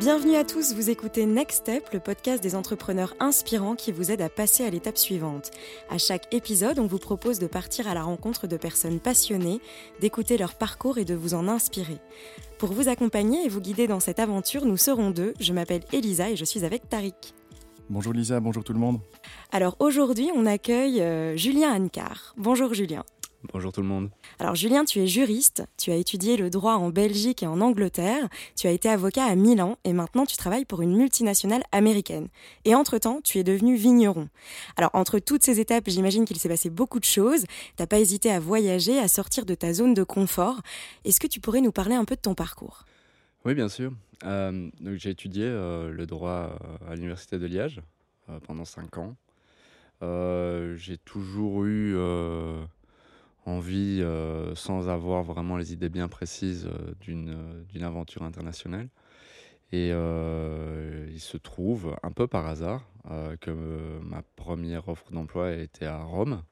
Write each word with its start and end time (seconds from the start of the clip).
Bienvenue 0.00 0.36
à 0.36 0.44
tous, 0.44 0.74
vous 0.74 0.90
écoutez 0.90 1.26
Next 1.26 1.62
Step, 1.62 1.92
le 1.92 1.98
podcast 1.98 2.40
des 2.40 2.54
entrepreneurs 2.54 3.16
inspirants 3.18 3.74
qui 3.74 3.90
vous 3.90 4.12
aide 4.12 4.22
à 4.22 4.28
passer 4.28 4.64
à 4.64 4.70
l'étape 4.70 4.96
suivante. 4.96 5.50
À 5.90 5.98
chaque 5.98 6.32
épisode, 6.32 6.78
on 6.78 6.86
vous 6.86 7.00
propose 7.00 7.40
de 7.40 7.48
partir 7.48 7.88
à 7.88 7.94
la 7.94 8.04
rencontre 8.04 8.46
de 8.46 8.56
personnes 8.56 9.00
passionnées, 9.00 9.60
d'écouter 10.00 10.38
leur 10.38 10.54
parcours 10.54 10.98
et 10.98 11.04
de 11.04 11.16
vous 11.16 11.34
en 11.34 11.48
inspirer. 11.48 11.98
Pour 12.58 12.72
vous 12.72 12.88
accompagner 12.88 13.44
et 13.44 13.48
vous 13.48 13.60
guider 13.60 13.88
dans 13.88 13.98
cette 13.98 14.20
aventure, 14.20 14.66
nous 14.66 14.76
serons 14.76 15.10
deux. 15.10 15.34
Je 15.40 15.52
m'appelle 15.52 15.82
Elisa 15.92 16.30
et 16.30 16.36
je 16.36 16.44
suis 16.44 16.64
avec 16.64 16.88
Tariq. 16.88 17.34
Bonjour 17.90 18.12
Lisa, 18.12 18.38
bonjour 18.38 18.62
tout 18.62 18.74
le 18.74 18.78
monde. 18.78 19.00
Alors 19.50 19.74
aujourd'hui, 19.80 20.30
on 20.32 20.46
accueille 20.46 21.00
euh, 21.00 21.36
Julien 21.36 21.74
Ancar. 21.74 22.34
Bonjour 22.36 22.72
Julien. 22.72 23.02
Bonjour 23.44 23.72
tout 23.72 23.82
le 23.82 23.86
monde. 23.86 24.10
Alors 24.40 24.56
Julien, 24.56 24.84
tu 24.84 24.98
es 24.98 25.06
juriste, 25.06 25.64
tu 25.76 25.92
as 25.92 25.94
étudié 25.94 26.36
le 26.36 26.50
droit 26.50 26.74
en 26.74 26.90
Belgique 26.90 27.44
et 27.44 27.46
en 27.46 27.60
Angleterre, 27.60 28.28
tu 28.56 28.66
as 28.66 28.72
été 28.72 28.88
avocat 28.88 29.24
à 29.24 29.36
Milan 29.36 29.78
et 29.84 29.92
maintenant 29.92 30.26
tu 30.26 30.36
travailles 30.36 30.64
pour 30.64 30.82
une 30.82 30.96
multinationale 30.96 31.62
américaine. 31.70 32.28
Et 32.64 32.74
entre-temps, 32.74 33.20
tu 33.22 33.38
es 33.38 33.44
devenu 33.44 33.76
vigneron. 33.76 34.28
Alors 34.76 34.90
entre 34.92 35.20
toutes 35.20 35.44
ces 35.44 35.60
étapes, 35.60 35.84
j'imagine 35.86 36.24
qu'il 36.24 36.38
s'est 36.38 36.48
passé 36.48 36.68
beaucoup 36.68 36.98
de 36.98 37.04
choses. 37.04 37.44
T'as 37.76 37.86
pas 37.86 38.00
hésité 38.00 38.32
à 38.32 38.40
voyager, 38.40 38.98
à 38.98 39.06
sortir 39.06 39.46
de 39.46 39.54
ta 39.54 39.72
zone 39.72 39.94
de 39.94 40.02
confort. 40.02 40.60
Est-ce 41.04 41.20
que 41.20 41.28
tu 41.28 41.38
pourrais 41.38 41.60
nous 41.60 41.72
parler 41.72 41.94
un 41.94 42.04
peu 42.04 42.16
de 42.16 42.20
ton 42.20 42.34
parcours? 42.34 42.84
Oui, 43.44 43.54
bien 43.54 43.68
sûr. 43.68 43.92
Euh, 44.24 44.68
j'ai 44.96 45.10
étudié 45.10 45.44
euh, 45.44 45.92
le 45.92 46.06
droit 46.06 46.58
à 46.88 46.96
l'université 46.96 47.38
de 47.38 47.46
Liège 47.46 47.80
euh, 48.28 48.40
pendant 48.40 48.64
cinq 48.64 48.98
ans. 48.98 49.14
j'ai 50.00 50.98
toujours 50.98 51.64
eu 51.64 51.96
envie, 53.46 54.00
euh, 54.02 54.54
sans 54.54 54.88
avoir 54.88 55.22
vraiment 55.22 55.56
les 55.56 55.72
idées 55.72 55.88
bien 55.88 56.08
précises 56.08 56.66
euh, 56.66 56.94
d'une 57.00 57.30
euh, 57.30 57.64
d'une 57.68 57.82
aventure 57.82 58.22
internationale. 58.22 58.88
Et 59.70 59.88
il 59.90 61.20
se 61.20 61.36
trouve, 61.36 61.94
un 62.02 62.10
peu 62.10 62.26
par 62.26 62.46
hasard, 62.46 62.90
que 63.42 63.50
ma 64.00 64.22
première 64.34 64.88
offre 64.88 65.12
d'emploi 65.12 65.52
était 65.52 65.84
à 65.84 66.02
Rome, 66.02 66.42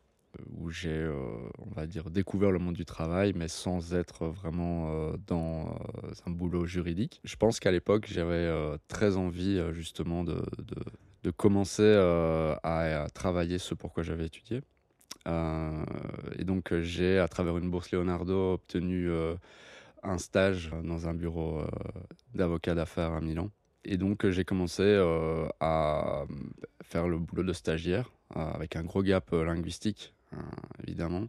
où 0.58 0.68
j'ai, 0.68 1.10
on 1.58 1.70
va 1.74 1.86
dire, 1.86 2.10
découvert 2.10 2.50
le 2.50 2.58
monde 2.58 2.74
du 2.74 2.84
travail, 2.84 3.32
mais 3.34 3.48
sans 3.48 3.94
être 3.94 4.26
vraiment 4.26 5.14
dans 5.26 5.78
un 6.26 6.30
boulot 6.30 6.66
juridique. 6.66 7.22
Je 7.24 7.36
pense 7.36 7.58
qu'à 7.58 7.72
l'époque, 7.72 8.06
j'avais 8.06 8.52
très 8.86 9.16
envie 9.16 9.62
justement 9.72 10.22
de, 10.22 10.44
de, 11.22 11.30
commencer 11.30 11.94
à 12.62 13.06
travailler 13.14 13.56
ce 13.56 13.74
pour 13.74 13.94
quoi 13.94 14.02
j'avais 14.02 14.26
étudié. 14.26 14.60
Euh, 15.26 15.84
et 16.38 16.44
donc 16.44 16.72
euh, 16.72 16.82
j'ai, 16.82 17.18
à 17.18 17.28
travers 17.28 17.56
une 17.58 17.70
bourse 17.70 17.90
Leonardo, 17.90 18.54
obtenu 18.54 19.08
euh, 19.10 19.34
un 20.02 20.18
stage 20.18 20.70
dans 20.84 21.08
un 21.08 21.14
bureau 21.14 21.62
d'avocat 22.34 22.74
d'affaires 22.74 23.12
à 23.12 23.20
Milan. 23.20 23.50
Et 23.84 23.96
donc 23.96 24.28
j'ai 24.28 24.44
commencé 24.44 24.96
à 25.58 26.24
faire 26.82 27.08
le 27.08 27.18
boulot 27.18 27.42
de 27.42 27.52
stagiaire 27.52 28.12
avec 28.34 28.76
un 28.76 28.84
gros 28.84 29.02
gap 29.02 29.32
linguistique, 29.32 30.14
évidemment, 30.86 31.26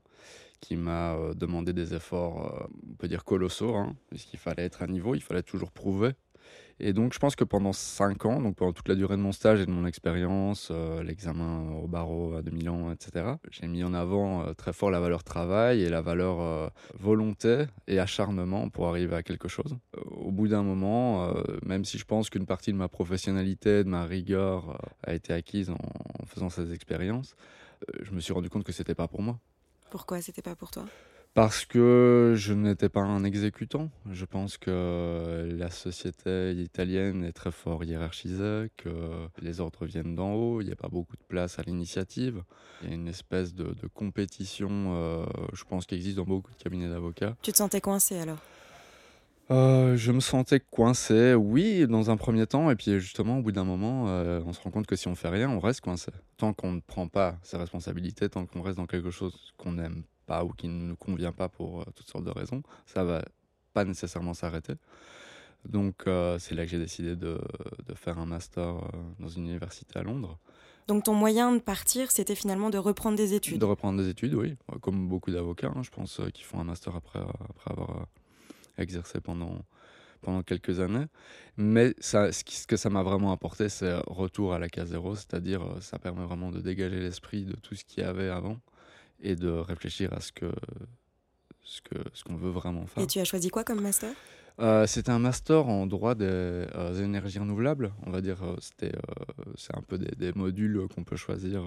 qui 0.60 0.76
m'a 0.76 1.16
demandé 1.34 1.74
des 1.74 1.96
efforts, 1.96 2.68
on 2.88 2.94
peut 2.96 3.08
dire 3.08 3.24
colossaux, 3.24 3.76
hein, 3.76 3.96
puisqu'il 4.10 4.38
fallait 4.38 4.66
être 4.66 4.84
à 4.84 4.88
niveau, 4.88 5.16
il 5.16 5.22
fallait 5.22 5.42
toujours 5.42 5.72
prouver 5.72 6.12
et 6.80 6.94
donc, 6.94 7.14
je 7.14 7.20
pense 7.20 7.36
que 7.36 7.44
pendant 7.44 7.74
5 7.74 8.26
ans, 8.26 8.40
donc 8.40 8.56
pendant 8.56 8.72
toute 8.72 8.88
la 8.88 8.96
durée 8.96 9.18
de 9.18 9.22
mon 9.22 9.32
stage 9.32 9.62
et 9.62 9.66
de 9.66 9.72
mon 9.72 9.88
expérience, 9.88 10.70
euh, 10.72 11.02
l'examen 11.02 11.72
au 11.72 11.88
barreau 11.88 12.36
à 12.36 12.44
2000 12.44 12.70
ans, 12.70 12.92
etc., 12.92 13.34
j'ai 13.50 13.68
mis 13.68 13.84
en 13.84 13.96
avant 13.96 14.44
euh, 14.44 14.54
très 14.54 14.74
fort 14.74 14.92
la 14.92 15.00
valeur 15.00 15.24
travail 15.24 15.82
et 15.82 15.90
la 15.90 16.02
valeur 16.02 16.40
euh, 16.40 16.70
volonté 17.00 17.66
et 17.88 18.00
acharnement 18.00 18.70
pour 18.70 18.88
arriver 18.88 19.16
à 19.16 19.24
quelque 19.24 19.48
chose. 19.48 19.76
au 20.06 20.32
bout 20.32 20.48
d'un 20.48 20.62
moment, 20.62 21.34
même 21.66 21.86
si 21.86 21.98
je 21.98 22.06
pense 22.06 22.30
qu'une 22.30 22.46
partie 22.46 22.72
de 22.72 22.78
ma 22.78 22.88
professionnalité, 22.88 23.84
de 23.84 23.90
ma 23.90 24.06
rigueur 24.06 24.80
a 25.04 25.14
été 25.14 25.34
acquise 25.34 25.70
en, 25.70 25.78
en 26.20 26.26
faisant 26.26 26.50
ces 26.50 26.74
expériences, 26.74 27.36
je 28.02 28.12
me 28.12 28.20
suis 28.20 28.34
rendu 28.34 28.50
compte 28.50 28.64
que 28.64 28.72
c'était 28.72 28.96
pas 28.96 29.08
pour 29.08 29.22
moi. 29.22 29.40
Pourquoi 29.90 30.22
c'était 30.22 30.42
pas 30.42 30.56
pour 30.56 30.72
toi? 30.72 30.86
Parce 31.38 31.66
que 31.66 32.34
je 32.36 32.52
n'étais 32.52 32.90
pas 32.90 33.02
un 33.02 33.24
exécutant. 33.24 33.92
Je 34.12 34.26
pense 34.26 34.58
que 34.58 35.48
la 35.56 35.70
société 35.70 36.52
italienne 36.54 37.24
est 37.24 37.32
très 37.32 37.52
fort 37.52 37.84
hiérarchisée, 37.84 38.72
que 38.76 38.90
les 39.40 39.62
ordres 39.62 39.86
viennent 39.86 40.16
d'en 40.16 40.34
haut, 40.34 40.62
il 40.62 40.66
n'y 40.66 40.74
a 40.74 40.76
pas 40.76 40.88
beaucoup 40.88 41.16
de 41.16 41.22
place 41.28 41.60
à 41.60 41.62
l'initiative. 41.62 42.42
Il 42.82 42.90
y 42.90 42.92
a 42.92 42.96
une 42.96 43.08
espèce 43.08 43.54
de, 43.54 43.76
compétition, 43.94 44.96
euh, 44.96 45.26
je 45.54 45.64
pense, 45.64 45.86
qui 45.86 45.94
existe 45.94 46.18
dans 46.18 46.26
beaucoup 46.26 46.50
de 46.50 46.58
cabinets 46.58 46.90
d'avocats. 46.90 47.36
Tu 47.44 47.52
te 47.52 47.58
sentais 47.58 47.82
coincé 47.82 48.18
alors? 48.18 48.40
Euh, 49.52 49.96
je 49.96 50.12
me 50.12 50.22
sentais 50.22 50.60
coincé, 50.60 51.36
oui, 51.36 51.86
dans 51.86 52.10
un 52.10 52.18
premier 52.18 52.48
temps, 52.48 52.72
et 52.72 52.76
puis 52.76 53.00
justement, 53.00 53.38
au 53.38 53.42
bout 53.44 53.52
d'un 53.52 53.64
moment, 53.64 54.06
euh, 54.08 54.42
on 54.48 54.54
se 54.54 54.62
rend 54.62 54.72
compte 54.72 54.88
que 54.88 54.96
si 54.96 55.08
on 55.08 55.14
fait 55.14 55.30
rien, 55.30 55.52
on 55.52 55.60
reste 55.60 55.82
coincé. 55.82 56.12
Tant 56.38 56.54
qu'on 56.54 56.72
ne 56.72 56.80
prend 56.80 57.08
pas 57.08 57.38
ses 57.44 57.58
responsabilités, 57.58 58.28
tant 58.28 58.48
qu'on 58.48 58.64
reste 58.64 58.78
dans 58.78 58.88
quelque 58.88 59.12
chose 59.12 59.54
qu'on 59.56 59.74
n'aime 59.74 60.02
pas 60.28 60.44
ou 60.44 60.50
qui 60.50 60.68
ne 60.68 60.90
nous 60.90 60.96
convient 60.96 61.32
pas 61.32 61.50
pour 61.50 61.82
euh, 61.82 61.86
toutes 61.96 62.08
sortes 62.08 62.26
de 62.26 62.30
raisons, 62.30 62.62
ça 62.86 63.04
va 63.04 63.26
pas 63.74 63.86
nécessairement 63.86 64.36
s'arrêter. 64.36 64.74
Donc 65.66 66.04
euh, 66.06 66.38
c'est 66.38 66.54
là 66.54 66.66
que 66.66 66.70
j'ai 66.70 66.78
décidé 66.78 67.16
de, 67.16 67.40
de, 67.88 67.94
faire 67.96 68.20
un 68.20 68.28
master 68.28 68.76
euh, 68.76 68.82
dans 69.20 69.30
une 69.30 69.48
université 69.48 69.98
à 69.98 70.04
Londres. 70.04 70.38
Donc 70.88 71.06
ton 71.06 71.16
moyen 71.16 71.52
de 71.54 71.60
partir, 71.60 72.12
c'était 72.12 72.36
finalement 72.36 72.70
de 72.70 72.78
reprendre 72.78 73.18
des 73.18 73.34
études 73.34 73.60
De 73.60 73.66
reprendre 73.66 74.02
des 74.02 74.10
études, 74.10 74.36
oui. 74.36 74.56
Comme 74.82 75.10
beaucoup 75.10 75.32
d'avocats, 75.32 75.74
hein, 75.76 75.82
je 75.84 75.90
pense, 75.90 76.22
qui 76.34 76.44
font 76.44 76.60
un 76.60 76.64
master 76.64 76.96
après, 76.96 77.20
après 77.20 77.72
avoir 77.72 78.08
exercé 78.78 79.20
pendant, 79.20 79.66
pendant 80.22 80.44
quelques 80.44 80.80
années. 80.80 81.08
Mais 81.58 81.94
ça, 82.00 82.32
ce 82.32 82.68
que 82.68 82.78
ça 82.78 82.90
m'a 82.90 83.04
vraiment 83.04 83.34
apporté, 83.34 83.68
c'est 83.68 83.96
retour 84.08 84.54
à 84.54 84.60
la 84.60 84.70
case 84.70 84.90
zéro, 84.90 85.16
c'est-à-dire 85.16 85.62
ça 85.82 86.00
permet 86.00 86.24
vraiment 86.24 86.52
de 86.52 86.62
dégager 86.62 87.00
l'esprit 87.00 87.44
de 87.44 87.58
tout 87.58 87.76
ce 87.76 87.84
qu'il 87.84 88.04
y 88.04 88.06
avait 88.06 88.30
avant 88.30 88.58
et 89.22 89.36
de 89.36 89.50
réfléchir 89.50 90.14
à 90.14 90.20
ce 90.20 90.32
que 90.32 90.52
ce 91.64 91.82
que 91.82 91.98
ce 92.14 92.24
qu'on 92.24 92.36
veut 92.36 92.50
vraiment 92.50 92.86
faire. 92.86 93.04
Et 93.04 93.08
tu 93.08 93.20
as 93.20 93.26
choisi 93.26 93.50
quoi 93.50 93.64
comme 93.64 93.82
master? 93.82 94.12
Euh, 94.60 94.88
C'était 94.88 95.12
un 95.12 95.20
master 95.20 95.68
en 95.68 95.86
droit 95.86 96.16
des, 96.16 96.26
euh, 96.26 97.04
énergies 97.04 97.38
renouvelables. 97.40 97.94
On 98.06 98.10
va 98.12 98.22
dire, 98.22 98.42
euh, 98.44 98.56
c'était 98.60 98.94
c'est 99.56 99.76
un 99.78 99.82
peu 99.82 99.98
des, 99.98 100.16
des 100.16 100.34
modules 100.34 100.88
qu'on 100.94 101.04
peut 101.04 101.16
choisir. 101.18 101.64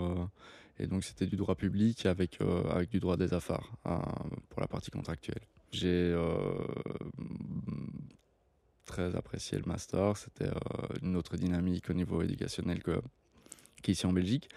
et 0.79 0.87
donc 0.87 1.05
c'était 1.05 1.27
du 1.27 1.37
droit 1.37 1.55
public 1.55 2.07
avec 2.07 2.39
avec 2.71 2.91
du 2.91 2.99
droit 3.01 3.17
des 3.17 3.33
affaires 3.35 3.71
pour 4.49 4.61
la 4.61 4.67
partie 4.67 4.91
contractuelle. 4.91 5.43
J'ai 5.73 6.17
très 8.87 9.15
apprécié 9.15 9.57
le 9.59 9.65
master. 9.67 10.17
C'était 10.17 10.51
une 11.03 11.15
autre 11.17 11.37
dynamique 11.37 11.91
au 11.91 11.93
niveau 11.93 12.23
éducationnel 12.23 12.83
que 12.83 13.01
qu'ici 13.83 14.07
en 14.07 14.13
Belgique. 14.13 14.49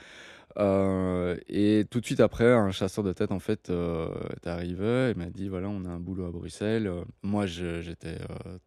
Euh, 0.57 1.37
et 1.47 1.85
tout 1.89 1.99
de 1.99 2.05
suite 2.05 2.19
après, 2.19 2.51
un 2.51 2.71
chasseur 2.71 3.03
de 3.03 3.13
tête 3.13 3.31
en 3.31 3.39
fait 3.39 3.69
euh, 3.69 4.09
est 4.35 4.47
arrivé 4.47 5.09
et 5.09 5.13
m'a 5.15 5.27
dit 5.27 5.47
voilà, 5.47 5.69
on 5.69 5.85
a 5.85 5.89
un 5.89 5.99
boulot 5.99 6.25
à 6.25 6.31
Bruxelles. 6.31 6.91
moi, 7.23 7.45
j'étais 7.45 8.17
euh, 8.47 8.57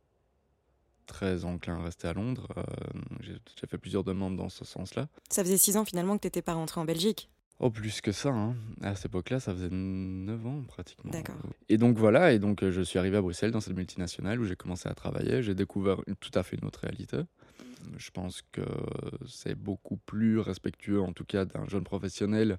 très 1.06 1.44
enclin 1.44 1.78
à 1.78 1.84
rester 1.84 2.08
à 2.08 2.12
Londres. 2.12 2.48
j'ai 3.20 3.66
fait 3.68 3.78
plusieurs 3.78 4.04
demandes 4.04 4.36
dans 4.36 4.48
ce 4.48 4.64
sens-là. 4.64 5.08
Ça 5.30 5.44
faisait 5.44 5.58
six 5.58 5.76
ans 5.76 5.84
finalement 5.84 6.16
que 6.16 6.22
tu 6.22 6.26
n'étais 6.26 6.42
pas 6.42 6.54
rentré 6.54 6.80
en 6.80 6.84
Belgique 6.84 7.30
Oh, 7.58 7.70
plus 7.70 8.02
que 8.02 8.12
ça. 8.12 8.28
Hein. 8.28 8.54
À 8.82 8.94
cette 8.94 9.06
époque-là, 9.06 9.40
ça 9.40 9.54
faisait 9.54 9.70
9 9.70 10.46
ans 10.46 10.62
pratiquement. 10.68 11.10
D'accord. 11.10 11.36
Et 11.70 11.78
donc 11.78 11.96
voilà, 11.96 12.34
et 12.34 12.38
donc 12.38 12.62
je 12.62 12.82
suis 12.82 12.98
arrivé 12.98 13.16
à 13.16 13.22
Bruxelles 13.22 13.50
dans 13.50 13.62
cette 13.62 13.74
multinationale 13.74 14.38
où 14.40 14.44
j'ai 14.44 14.56
commencé 14.56 14.90
à 14.90 14.94
travailler. 14.94 15.42
J'ai 15.42 15.54
découvert 15.54 16.02
tout 16.20 16.30
à 16.34 16.42
fait 16.42 16.56
une 16.56 16.66
autre 16.66 16.80
réalité. 16.80 17.16
Je 17.98 18.10
pense 18.10 18.42
que 18.52 18.62
c'est 19.26 19.54
beaucoup 19.54 19.96
plus 19.96 20.38
respectueux, 20.38 21.00
en 21.00 21.12
tout 21.12 21.24
cas, 21.24 21.44
d'un 21.44 21.66
jeune 21.66 21.84
professionnel 21.84 22.58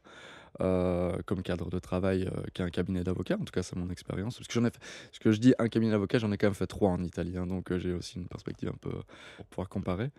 euh, 0.59 1.15
comme 1.27 1.43
cadre 1.43 1.69
de 1.69 1.77
travail 1.77 2.23
euh, 2.23 2.41
qu'un 2.53 2.69
cabinet 2.69 3.03
d'avocat. 3.03 3.35
En 3.35 3.43
tout 3.43 3.51
cas, 3.51 3.61
c'est 3.61 3.75
mon 3.75 3.91
expérience. 3.91 4.37
Parce 4.37 4.47
que 4.47 4.53
j'en 4.53 4.65
ai 4.65 4.71
fait, 4.71 4.79
ce 5.11 5.19
que 5.19 5.31
je 5.31 5.39
dis 5.39 5.53
un 5.59 5.67
cabinet 5.67 5.91
d'avocat, 5.91 6.17
j'en 6.17 6.31
ai 6.31 6.37
quand 6.37 6.47
même 6.47 6.55
fait 6.55 6.65
trois 6.65 6.89
en 6.89 7.03
Italie, 7.03 7.37
hein, 7.37 7.45
donc 7.45 7.71
euh, 7.71 7.77
j'ai 7.77 7.93
aussi 7.93 8.17
une 8.17 8.27
perspective 8.27 8.69
un 8.69 8.77
peu 8.81 8.89
pour 9.35 9.45
pouvoir 9.45 9.69
comparer. 9.69 10.09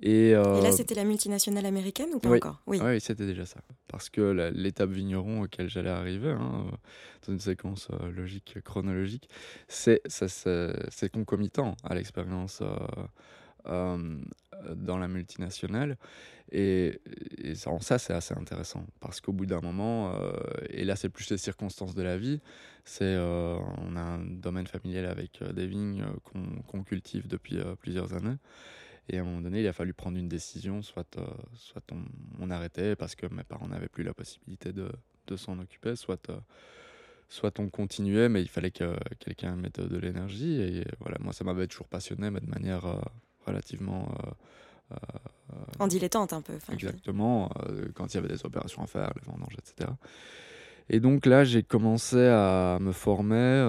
Et, 0.00 0.32
là, 0.32 0.72
c'était 0.72 0.94
la 0.94 1.04
multinationale 1.04 1.66
américaine 1.66 2.08
ou 2.14 2.18
pas 2.18 2.30
encore? 2.30 2.62
Oui, 2.66 2.80
oui 2.82 3.00
c'était 3.00 3.26
déjà 3.26 3.44
ça. 3.46 3.60
Parce 3.86 4.10
que 4.10 4.52
l'étape 4.54 4.90
vigneron 4.90 5.42
auquel 5.42 5.68
j'allais 5.68 5.90
arriver, 5.90 6.30
hein, 6.30 6.66
dans 7.26 7.32
une 7.32 7.38
séquence 7.38 7.88
logique, 8.12 8.56
chronologique, 8.64 9.28
c'est 9.68 10.00
concomitant 11.12 11.76
à 11.84 11.94
l'expérience 11.94 12.60
euh, 13.66 14.18
dans 14.76 14.98
la 14.98 15.08
multinationale. 15.08 15.96
Et, 16.52 17.00
ça, 17.54 17.98
c'est 17.98 18.12
assez 18.12 18.34
intéressant. 18.34 18.86
Parce 19.00 19.20
qu'au 19.20 19.32
bout 19.32 19.46
d'un 19.46 19.60
moment, 19.60 20.14
euh, 20.14 20.32
et 20.70 20.84
là, 20.84 20.96
c'est 20.96 21.08
plus 21.08 21.30
les 21.30 21.38
circonstances 21.38 21.94
de 21.94 22.02
la 22.02 22.16
vie, 22.16 22.40
c'est 22.84 23.04
euh, 23.04 23.56
on 23.78 23.96
a 23.96 24.00
un 24.00 24.24
domaine 24.24 24.66
familial 24.66 25.06
avec 25.06 25.42
des 25.42 25.66
vignes 25.66 26.04
qu'on 26.64 26.82
cultive 26.82 27.26
depuis 27.26 27.58
plusieurs 27.80 28.14
années. 28.14 28.36
Et 29.08 29.18
à 29.18 29.22
un 29.22 29.24
moment 29.24 29.40
donné, 29.40 29.60
il 29.60 29.66
a 29.66 29.72
fallu 29.72 29.92
prendre 29.92 30.18
une 30.18 30.28
décision, 30.28 30.82
soit, 30.82 31.18
soit 31.54 31.84
on, 32.40 32.50
arrêtait 32.50 32.96
parce 32.96 33.14
que 33.14 33.26
mes 33.26 33.44
parents 33.44 33.68
n'avaient 33.68 33.88
plus 33.88 34.04
la 34.04 34.14
possibilité 34.14 34.72
de, 34.72 34.90
de 35.26 35.36
s'en 35.36 35.58
occuper, 35.58 35.96
soit, 35.96 36.30
soit 37.28 37.58
on 37.58 37.68
continuait, 37.68 38.30
mais 38.30 38.40
il 38.40 38.48
fallait 38.48 38.70
que 38.70 38.96
quelqu'un 39.18 39.56
mette 39.56 39.80
de 39.80 39.98
l'énergie. 39.98 40.60
Et 40.60 40.84
voilà, 41.00 41.18
moi, 41.20 41.32
ça 41.32 41.44
m'avait 41.44 41.66
toujours 41.66 41.88
passionné, 41.88 42.30
mais 42.30 42.40
de 42.40 42.48
manière 42.48 42.86
relativement 43.46 44.08
en 45.78 45.86
dilettante 45.86 46.32
un 46.32 46.40
peu. 46.40 46.54
Exactement, 46.72 47.50
quand 47.94 48.12
il 48.12 48.16
y 48.16 48.18
avait 48.18 48.28
des 48.28 48.44
opérations 48.44 48.82
à 48.82 48.86
faire, 48.86 49.10
les 49.16 49.30
vendanges, 49.30 49.56
etc. 49.58 49.90
Et 50.88 51.00
donc 51.00 51.26
là, 51.26 51.44
j'ai 51.44 51.62
commencé 51.62 52.18
à 52.18 52.78
me 52.80 52.92
former 52.92 53.62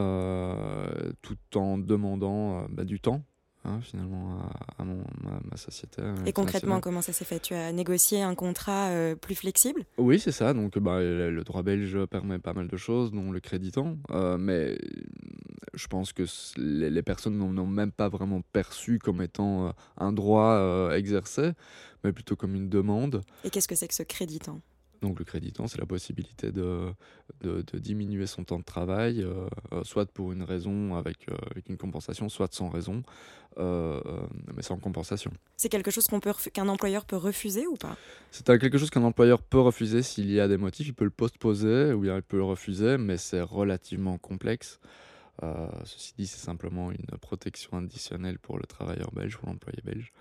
tout 1.21 1.37
en 1.55 1.77
demandant 1.77 2.65
bah, 2.69 2.83
du 2.83 2.99
temps 2.99 3.23
Hein, 3.65 3.79
finalement 3.81 4.37
à, 4.77 4.83
ma, 4.83 5.57
société. 5.57 6.01
Et 6.25 6.33
concrètement, 6.33 6.79
comment 6.79 7.01
ça 7.01 7.13
s'est 7.13 7.25
fait? 7.25 7.39
Tu 7.39 7.55
as 7.55 7.71
négocié 7.71 8.21
un 8.21 8.35
contrat 8.35 8.89
euh, 8.89 9.15
plus 9.15 9.33
flexible? 9.33 9.85
Oui, 9.97 10.19
c'est 10.19 10.31
ça. 10.31 10.53
Donc 10.53 10.77
bah, 10.77 10.99
le, 10.99 11.43
droit 11.43 11.63
belge 11.63 11.97
permet 12.05 12.37
pas 12.37 12.53
mal 12.53 12.67
de 12.67 12.77
choses, 12.77 13.11
dont 13.11 13.31
le 13.31 13.39
créditant. 13.39 13.97
Euh, 14.11 14.37
mais 14.37 14.77
je 15.73 15.87
pense 15.87 16.13
que 16.13 16.23
les, 16.57 17.01
personnes 17.01 17.37
n'ont 17.37 17.65
même 17.65 17.91
pas 17.91 18.07
vraiment 18.07 18.41
perçu 18.53 18.99
comme 18.99 19.21
étant 19.21 19.67
euh, 19.67 19.71
un 19.97 20.13
droit 20.13 20.91
exercé, 20.93 21.51
mais 22.03 22.11
plutôt 22.11 22.35
comme 22.35 22.53
une 22.53 22.69
demande. 22.69 23.21
Et 23.43 23.49
qu'est-ce 23.49 23.67
que 23.67 23.75
c'est 23.75 23.87
que 23.87 23.95
ce 23.95 24.03
créditant 24.03 24.61
donc 25.05 25.19
le 25.19 25.25
créditant, 25.25 25.67
c'est 25.67 25.79
la 25.79 25.85
possibilité 25.85 26.51
de, 26.51 26.91
de, 27.41 27.77
diminuer 27.77 28.25
son 28.25 28.43
temps 28.43 28.57
de 28.57 28.63
travail, 28.63 29.21
euh, 29.21 29.47
euh, 29.71 29.83
soit 29.83 30.11
pour 30.11 30.31
une 30.31 30.41
raison 30.41 30.95
avec, 30.95 31.29
euh, 31.29 31.35
avec, 31.51 31.69
une 31.69 31.77
compensation, 31.77 32.27
soit 32.27 32.53
sans 32.53 32.69
raison, 32.69 33.03
mais 33.57 34.63
sans 34.63 34.77
compensation. 34.77 35.31
C'est 35.55 35.69
quelque 35.69 35.91
chose 35.91 36.07
qu'on 36.07 36.19
peut 36.19 36.33
qu'un 36.51 36.67
employeur 36.67 37.05
peut 37.05 37.15
refuser 37.15 37.67
ou 37.67 37.75
pas? 37.75 37.95
C'est 38.31 38.45
quelque 38.45 38.77
chose 38.77 38.89
qu'un 38.89 39.03
employeur 39.03 39.41
peut 39.41 39.61
refuser 39.61 40.01
s'il 40.01 40.29
y 40.31 40.41
a 40.41 40.47
des 40.47 40.57
motifs. 40.57 40.87
Il 40.87 40.93
peut 40.93 41.05
le 41.05 41.17
postposer 41.23 41.93
ou 41.93 42.01
bien 42.01 42.17
il 42.17 42.23
peut 42.23 42.37
le 42.37 42.43
refuser, 42.43 42.97
mais 42.97 43.17
c'est 43.17 43.41
relativement 43.41 44.17
complexe. 44.17 44.79
ceci 45.85 46.13
dit, 46.17 46.27
c'est 46.27 46.43
simplement 46.43 46.91
une 46.91 47.17
protection 47.21 47.77
additionnelle 47.77 48.39
pour 48.39 48.57
le 48.57 48.65
travailleur 48.65 49.11
belge 49.11 49.37
ou 49.41 49.45
l'employé 49.45 49.81
belge. 49.85 50.11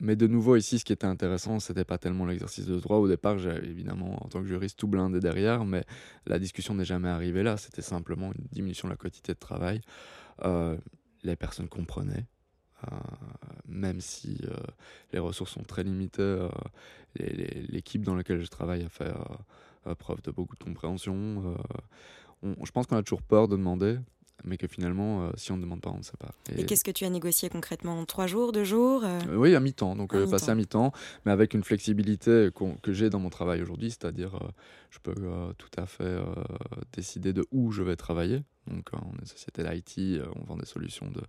Mais 0.00 0.16
de 0.16 0.26
nouveau, 0.26 0.56
ici, 0.56 0.78
ce 0.78 0.84
qui 0.84 0.92
était 0.92 1.06
intéressant, 1.06 1.60
c'était 1.60 1.84
pas 1.84 1.98
tellement 1.98 2.26
l'exercice 2.26 2.66
de 2.66 2.78
droit. 2.78 2.98
Au 2.98 3.08
départ, 3.08 3.38
j'ai 3.38 3.54
évidemment, 3.64 4.22
en 4.24 4.28
tant 4.28 4.40
que 4.40 4.46
juriste, 4.46 4.78
tout 4.78 4.88
blindé 4.88 5.20
derrière, 5.20 5.64
mais 5.64 5.84
la 6.26 6.38
discussion 6.38 6.74
n'est 6.74 6.84
jamais 6.84 7.08
arrivée 7.08 7.42
là. 7.42 7.56
C'était 7.56 7.82
simplement 7.82 8.32
une 8.32 8.46
diminution 8.50 8.88
de 8.88 8.92
la 8.92 8.96
quantité 8.96 9.32
de 9.32 9.38
travail. 9.38 9.80
Euh, 10.44 10.76
les 11.22 11.36
personnes 11.36 11.68
comprenaient, 11.68 12.26
euh, 12.84 12.96
même 13.66 14.00
si 14.00 14.40
euh, 14.44 14.56
les 15.12 15.20
ressources 15.20 15.52
sont 15.52 15.62
très 15.62 15.84
limitées. 15.84 16.48
L'équipe 17.14 18.02
dans 18.02 18.16
laquelle 18.16 18.40
je 18.42 18.50
travaille 18.50 18.82
a 18.82 18.88
fait 18.88 19.12
preuve 19.98 20.20
de 20.22 20.32
beaucoup 20.32 20.56
de 20.56 20.64
compréhension. 20.64 21.56
je 22.42 22.70
pense 22.72 22.86
qu'on 22.86 22.96
a 22.96 23.02
toujours 23.02 23.22
peur 23.22 23.46
de 23.46 23.56
demander, 23.56 23.98
mais 24.42 24.56
que 24.56 24.66
finalement, 24.66 25.22
euh, 25.22 25.30
si 25.36 25.52
on 25.52 25.56
ne 25.56 25.62
demande 25.62 25.80
pas, 25.80 25.90
on 25.90 25.98
ne 25.98 26.02
sait 26.02 26.16
pas. 26.18 26.32
Et, 26.56 26.66
qu'est-ce 26.66 26.84
que 26.84 26.90
tu 26.90 27.04
as 27.04 27.10
négocié 27.10 27.48
concrètement 27.48 28.04
Trois 28.04 28.26
jours, 28.26 28.52
deux 28.52 28.64
jours 28.64 29.04
euh 29.04 29.20
euh, 29.28 29.36
Oui, 29.36 29.54
à 29.54 29.60
mi-temps, 29.60 29.94
donc 29.94 30.16
passer 30.28 30.50
à 30.50 30.54
mi-temps, 30.54 30.92
mais 31.24 31.32
avec 31.32 31.54
une 31.54 31.62
flexibilité 31.62 32.50
que 32.82 32.92
j'ai 32.92 33.10
dans 33.10 33.20
mon 33.20 33.30
travail 33.30 33.62
aujourd'hui, 33.62 33.90
c'est-à-dire 33.90 34.38
je 34.90 34.98
peux 34.98 35.14
tout 35.58 35.70
à 35.76 35.86
fait 35.86 36.18
décider 36.92 37.32
de 37.32 37.46
où 37.52 37.70
je 37.70 37.82
vais 37.82 37.96
travailler. 37.96 38.42
Donc 38.66 38.90
on 38.92 39.14
est 39.16 39.20
une 39.20 39.26
société 39.26 39.62
d'IT, 39.62 40.22
on 40.36 40.44
vend 40.44 40.56
des 40.56 40.66
solutions 40.66 41.10
de, 41.10 41.22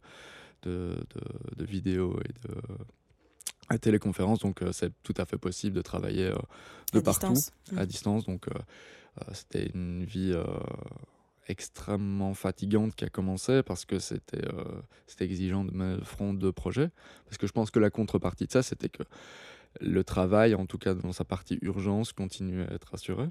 de, 0.64 0.96
de, 0.96 1.56
de 1.58 1.66
vidéo 1.66 2.20
et 2.24 3.74
de 3.74 3.78
téléconférence, 3.78 4.40
donc 4.40 4.62
c'est 4.72 4.92
tout 5.04 5.16
à 5.18 5.26
fait 5.26 5.38
possible 5.38 5.76
de 5.76 5.82
travailler 5.82 6.32
de 6.94 7.00
partout, 7.00 7.34
à 7.76 7.84
mmh. 7.84 7.86
distance. 7.86 8.26
Donc 8.26 8.48
c'était 9.32 9.70
une 9.74 10.04
vie 10.04 10.36
extrêmement 11.48 12.34
fatigante 12.34 12.96
qui 12.96 13.06
a 13.06 13.10
commencé 13.10 13.64
parce 13.64 13.86
que 13.86 14.00
c'était 14.00 14.46
euh, 14.54 14.82
exigeant 15.20 15.64
de 15.64 15.72
mettre 15.72 16.06
front 16.06 16.34
de 16.34 16.52
projet. 16.52 16.90
Parce 17.26 17.38
que 17.38 17.48
je 17.48 17.52
pense 17.52 17.72
que 17.72 17.80
la 17.80 17.90
contrepartie 17.90 18.46
de 18.46 18.52
ça, 18.52 18.64
c'était 18.64 18.90
que 18.90 19.04
le 19.82 20.04
travail, 20.04 20.56
en 20.56 20.66
tout 20.66 20.78
cas 20.78 20.94
dans 20.94 21.12
sa 21.12 21.26
partie 21.26 21.60
urgence, 21.62 22.14
continuait 22.14 22.68
à 22.70 22.74
être 22.74 22.94
assuré. 22.94 23.28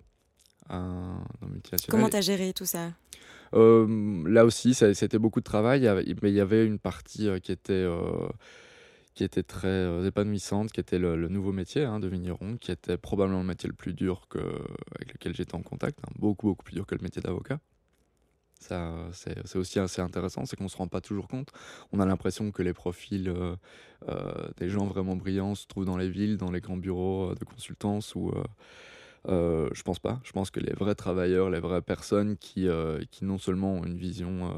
Comment 1.88 2.08
tu 2.08 2.16
as 2.16 2.20
géré 2.20 2.52
tout 2.52 2.64
ça? 2.64 2.92
Euh, 3.54 4.26
Là 4.28 4.44
aussi, 4.44 4.74
c'était 4.74 5.18
beaucoup 5.18 5.40
de 5.40 5.44
travail, 5.44 5.88
mais 6.22 6.30
il 6.30 6.34
y 6.34 6.40
avait 6.40 6.66
une 6.66 6.78
partie 6.78 7.28
euh, 7.28 7.38
qui 7.38 7.52
était 7.52 7.86
qui 9.14 9.22
était 9.22 9.44
très 9.44 10.04
épanouissante, 10.06 10.72
qui 10.72 10.80
était 10.80 10.98
le, 10.98 11.28
nouveau 11.28 11.52
métier 11.52 11.84
hein, 11.84 12.00
de 12.00 12.08
vigneron, 12.08 12.56
qui 12.56 12.72
était 12.72 12.96
probablement 12.96 13.42
le 13.42 13.46
métier 13.46 13.68
le 13.68 13.74
plus 13.74 13.94
dur 13.94 14.26
que, 14.28 14.40
avec 14.96 15.12
lequel 15.12 15.36
j'étais 15.36 15.54
en 15.54 15.62
contact, 15.62 16.00
hein. 16.02 16.10
beaucoup, 16.18 16.48
beaucoup 16.48 16.64
plus 16.64 16.74
dur 16.74 16.84
que 16.84 16.96
le 16.96 17.00
métier 17.00 17.22
d'avocat 17.22 17.60
c'est 18.60 19.56
aussi 19.56 19.78
assez 19.78 20.00
intéressant, 20.00 20.46
c'est 20.46 20.56
qu'on 20.56 20.64
ne 20.64 20.68
se 20.68 20.76
rend 20.76 20.88
pas 20.88 21.00
toujours 21.00 21.28
compte. 21.28 21.50
On 21.92 22.00
a 22.00 22.06
l'impression 22.06 22.50
que 22.50 22.62
les 22.62 22.72
profils 22.72 23.28
euh, 23.28 23.56
euh, 24.08 24.48
des 24.58 24.68
gens 24.68 24.86
vraiment 24.86 25.16
brillants 25.16 25.54
se 25.54 25.66
trouvent 25.66 25.84
dans 25.84 25.96
les 25.96 26.08
villes, 26.08 26.36
dans 26.36 26.50
les 26.50 26.60
grands 26.60 26.76
bureaux 26.76 27.30
euh, 27.30 27.34
de 27.34 27.44
consultance 27.44 28.14
ou 28.14 28.32
euh, 29.28 29.68
je 29.72 29.82
pense 29.82 29.98
pas. 29.98 30.20
Je 30.24 30.32
pense 30.32 30.50
que 30.50 30.60
les 30.60 30.72
vrais 30.72 30.94
travailleurs, 30.94 31.50
les 31.50 31.60
vraies 31.60 31.82
personnes 31.82 32.36
qui, 32.36 32.68
qui 33.10 33.24
non 33.24 33.38
seulement 33.38 33.74
ont 33.74 33.84
une 33.84 33.96
vision 33.96 34.54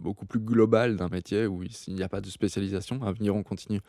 beaucoup 0.00 0.26
plus 0.26 0.40
globale 0.40 0.96
d'un 0.96 1.08
métier 1.08 1.46
où 1.46 1.62
il 1.62 1.94
n'y 1.94 2.02
a 2.02 2.08
pas 2.08 2.20
de 2.20 2.28
spécialisation, 2.28 3.02
à 3.02 3.12
venir 3.12 3.34
on 3.36 3.42
continue 3.42 3.80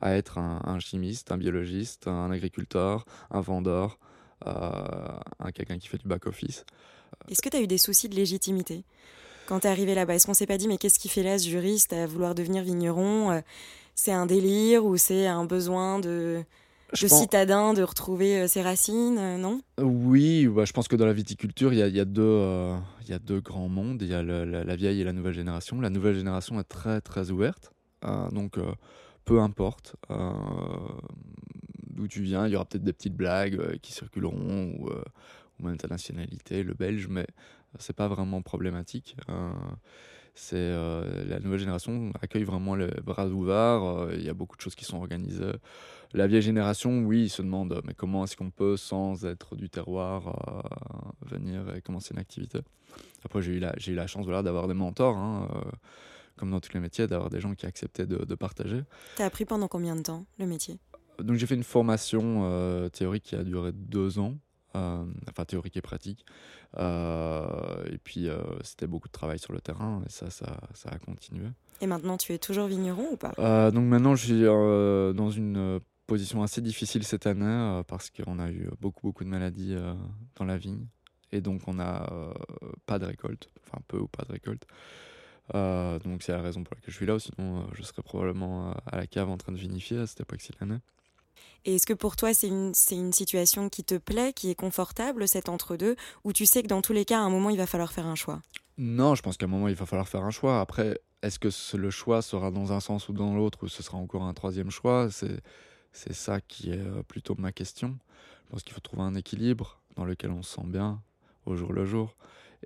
à 0.00 0.14
être 0.14 0.38
un, 0.38 0.60
un 0.64 0.78
chimiste, 0.78 1.32
un 1.32 1.38
biologiste, 1.38 2.08
un 2.08 2.30
agriculteur, 2.30 3.04
un 3.30 3.40
vendeur, 3.40 3.98
un 4.44 5.50
quelqu'un 5.52 5.78
qui 5.78 5.88
fait 5.88 5.98
du 5.98 6.06
back-office. 6.06 6.64
Est-ce 7.30 7.42
que 7.42 7.48
tu 7.48 7.56
as 7.56 7.60
eu 7.60 7.66
des 7.66 7.78
soucis 7.78 8.08
de 8.08 8.14
légitimité 8.14 8.84
quand 9.48 9.60
tu 9.60 9.66
es 9.66 9.70
arrivé 9.70 9.94
là-bas 9.94 10.14
Est-ce 10.14 10.26
qu'on 10.26 10.34
s'est 10.34 10.46
pas 10.46 10.58
dit, 10.58 10.68
mais 10.68 10.76
qu'est-ce 10.76 10.98
qui 10.98 11.08
fait 11.08 11.22
là 11.22 11.38
ce 11.38 11.48
juriste 11.48 11.92
à 11.94 12.06
vouloir 12.06 12.34
devenir 12.34 12.62
vigneron 12.62 13.30
euh, 13.30 13.40
C'est 13.94 14.12
un 14.12 14.26
délire 14.26 14.84
ou 14.84 14.98
c'est 14.98 15.26
un 15.26 15.46
besoin 15.46 15.98
de, 15.98 16.42
citadin 16.92 17.72
de 17.72 17.82
retrouver 17.82 18.40
euh, 18.40 18.46
ses 18.46 18.60
racines, 18.60 19.16
euh, 19.18 19.38
non? 19.38 19.62
Oui, 19.80 20.46
bah, 20.46 20.66
je 20.66 20.72
pense 20.72 20.86
que 20.86 20.96
dans 20.96 21.06
la 21.06 21.14
viticulture, 21.14 21.72
il 21.72 21.78
y 21.78 21.82
a, 21.82 21.88
y 21.88 22.00
a 22.00 22.04
deux 22.04 23.40
grands 23.40 23.68
mondes. 23.68 24.02
Il 24.02 24.08
y 24.08 24.14
a 24.14 24.22
la, 24.22 24.76
vieille 24.76 25.00
et 25.00 25.04
la 25.04 25.14
nouvelle 25.14 25.34
génération. 25.34 25.80
La 25.80 25.90
nouvelle 25.90 26.14
génération 26.14 26.60
est 26.60 26.68
très, 26.68 27.00
très 27.00 27.30
ouverte. 27.30 27.72
donc, 28.32 28.58
peu 29.24 29.40
importe 29.40 29.96
d'où 31.90 32.06
tu 32.06 32.22
viens, 32.22 32.46
il 32.46 32.52
y 32.52 32.56
aura 32.56 32.64
peut-être 32.64 32.84
des 32.84 32.92
petites 32.92 33.16
blagues 33.16 33.78
qui 33.82 33.92
circuleront 33.92 34.72
ou, 34.78 34.88
ou 35.60 35.66
même 35.66 35.76
ta 35.76 35.88
nationalité, 35.88 36.62
le 36.62 36.74
belge, 36.74 37.08
mais 37.08 37.26
c'est 37.78 37.96
pas 37.96 38.08
vraiment 38.08 38.42
problématique. 38.42 39.16
Euh, 39.28 39.50
c'est 40.34 40.56
euh, 40.56 41.24
la 41.24 41.40
nouvelle 41.40 41.58
génération 41.58 42.12
accueille 42.20 42.44
vraiment 42.44 42.76
les 42.76 42.88
bras 43.02 43.26
ouverts. 43.26 43.82
Euh, 43.82 44.14
il 44.14 44.24
y 44.24 44.28
a 44.28 44.34
beaucoup 44.34 44.56
de 44.56 44.60
choses 44.62 44.76
qui 44.76 44.84
sont 44.84 44.96
organisées. 44.96 45.52
La 46.14 46.26
vieille 46.26 46.42
génération, 46.42 47.04
oui, 47.04 47.24
ils 47.24 47.28
se 47.28 47.42
demande 47.42 47.82
mais 47.84 47.94
comment 47.94 48.24
est-ce 48.24 48.36
qu'on 48.36 48.50
peut, 48.50 48.76
sans 48.76 49.26
être 49.26 49.56
du 49.56 49.68
terroir, 49.68 50.64
venir 51.20 51.74
et 51.74 51.82
commencer 51.82 52.14
une 52.14 52.20
activité? 52.20 52.60
Après, 53.24 53.42
j'ai 53.42 53.52
eu 53.52 53.58
la, 53.58 53.74
j'ai 53.76 53.92
eu 53.92 53.94
la 53.94 54.06
chance 54.06 54.24
voilà, 54.24 54.42
d'avoir 54.42 54.68
des 54.68 54.74
mentors, 54.74 55.16
hein, 55.16 55.48
comme 56.36 56.50
dans 56.50 56.60
tous 56.60 56.72
les 56.72 56.80
métiers, 56.80 57.06
d'avoir 57.06 57.28
des 57.28 57.40
gens 57.40 57.54
qui 57.54 57.66
acceptaient 57.66 58.06
de, 58.06 58.24
de 58.24 58.34
partager. 58.34 58.80
Tu 59.16 59.22
as 59.22 59.26
appris 59.26 59.44
pendant 59.44 59.68
combien 59.68 59.96
de 59.96 60.02
temps 60.02 60.24
le 60.38 60.46
métier? 60.46 60.78
Donc 61.18 61.36
j'ai 61.36 61.46
fait 61.46 61.56
une 61.56 61.64
formation 61.64 62.88
théorique 62.90 63.24
qui 63.24 63.34
a 63.34 63.44
duré 63.44 63.72
deux 63.72 64.18
ans. 64.18 64.38
Euh, 64.76 65.04
enfin 65.30 65.46
théorique 65.46 65.76
et 65.78 65.80
pratique. 65.80 66.26
Euh, 66.76 67.84
et 67.90 67.96
puis 67.96 68.28
euh, 68.28 68.38
c'était 68.62 68.86
beaucoup 68.86 69.08
de 69.08 69.12
travail 69.12 69.38
sur 69.38 69.54
le 69.54 69.60
terrain 69.60 70.02
et 70.04 70.10
ça, 70.10 70.28
ça, 70.28 70.60
ça, 70.74 70.90
a 70.90 70.98
continué. 70.98 71.46
Et 71.80 71.86
maintenant 71.86 72.18
tu 72.18 72.34
es 72.34 72.38
toujours 72.38 72.66
vigneron 72.66 73.06
ou 73.12 73.16
pas? 73.16 73.32
Donc 73.70 73.84
maintenant 73.84 74.14
je 74.14 74.24
suis 74.26 74.42
dans 74.42 75.30
une 75.30 75.80
position 76.06 76.42
assez 76.42 76.60
difficile 76.60 77.02
cette 77.04 77.26
année 77.26 77.82
parce 77.86 78.10
qu'on 78.10 78.38
a 78.38 78.50
eu 78.50 78.68
beaucoup 78.80 79.06
beaucoup 79.06 79.24
de 79.24 79.30
maladies 79.30 79.74
dans 80.36 80.44
la 80.44 80.58
vigne 80.58 80.86
et 81.32 81.40
donc 81.40 81.62
on 81.66 81.74
n'a 81.74 82.06
pas 82.84 82.98
de 82.98 83.06
récolte, 83.06 83.48
enfin 83.66 83.78
peu 83.88 83.98
ou 83.98 84.06
pas 84.06 84.24
de 84.24 84.32
récolte. 84.32 84.66
donc 86.04 86.22
c'est 86.22 86.32
la 86.32 86.42
raison 86.42 86.62
pour 86.62 86.74
laquelle 86.74 86.92
je 86.92 86.96
suis 86.96 87.06
là, 87.06 87.18
sinon 87.18 87.66
je 87.72 87.82
serais 87.82 88.02
probablement 88.02 88.72
à 88.86 88.96
la 88.98 89.06
cave 89.06 89.30
en 89.30 89.38
train 89.38 89.52
de 89.52 89.58
vinifier 89.58 89.98
à 89.98 90.06
cette 90.06 90.20
époque-ci 90.20 90.52
l'année. 90.60 90.80
Et 91.64 91.76
est-ce 91.76 91.86
que 91.86 91.92
pour 91.92 92.16
toi, 92.16 92.32
c'est 92.34 92.48
une, 92.48 92.72
une 92.90 93.12
situation 93.12 93.68
qui 93.68 93.84
te 93.84 93.96
plaît, 93.96 94.32
qui 94.32 94.50
est 94.50 94.54
confortable, 94.54 95.28
cet 95.28 95.48
entre-deux, 95.48 95.96
ou 96.24 96.32
tu 96.32 96.46
sais 96.46 96.62
que 96.62 96.68
dans 96.68 96.82
tous 96.82 96.92
les 96.92 97.04
cas, 97.04 97.18
à 97.18 97.22
un 97.22 97.30
moment, 97.30 97.50
il 97.50 97.58
va 97.58 97.66
falloir 97.66 97.92
faire 97.92 98.06
un 98.06 98.14
choix? 98.14 98.40
Non, 98.78 99.14
je 99.14 99.22
pense 99.22 99.36
qu'à 99.36 99.46
un 99.46 99.48
moment, 99.48 99.68
il 99.68 99.74
va 99.74 99.86
falloir 99.86 100.08
faire 100.08 100.24
un 100.24 100.30
choix. 100.30 100.60
Après, 100.60 101.00
est-ce 101.22 101.38
que 101.38 101.48
le 101.76 101.90
choix 101.90 102.22
sera 102.22 102.50
dans 102.50 102.72
un 102.72 102.80
sens 102.80 103.08
ou 103.08 103.12
dans 103.12 103.34
l'autre, 103.34 103.64
ou 103.64 103.68
ce 103.68 103.82
sera 103.82 103.98
encore 103.98 104.22
un 104.22 104.34
troisième 104.34 104.70
choix? 104.70 105.08
C'est 105.10 105.42
c'est 105.92 106.12
ça 106.12 106.40
qui 106.40 106.70
est 106.70 106.78
euh, 106.78 107.02
plutôt 107.02 107.34
ma 107.38 107.52
question. 107.52 107.98
Je 108.44 108.50
pense 108.50 108.62
qu'il 108.62 108.72
faut 108.72 108.80
trouver 108.80 109.02
un 109.02 109.14
équilibre 109.14 109.80
dans 109.96 110.04
lequel 110.04 110.30
on 110.30 110.42
se 110.42 110.54
sent 110.54 110.66
bien 110.66 111.02
au 111.46 111.56
jour 111.56 111.72
le 111.72 111.84
jour 111.84 112.14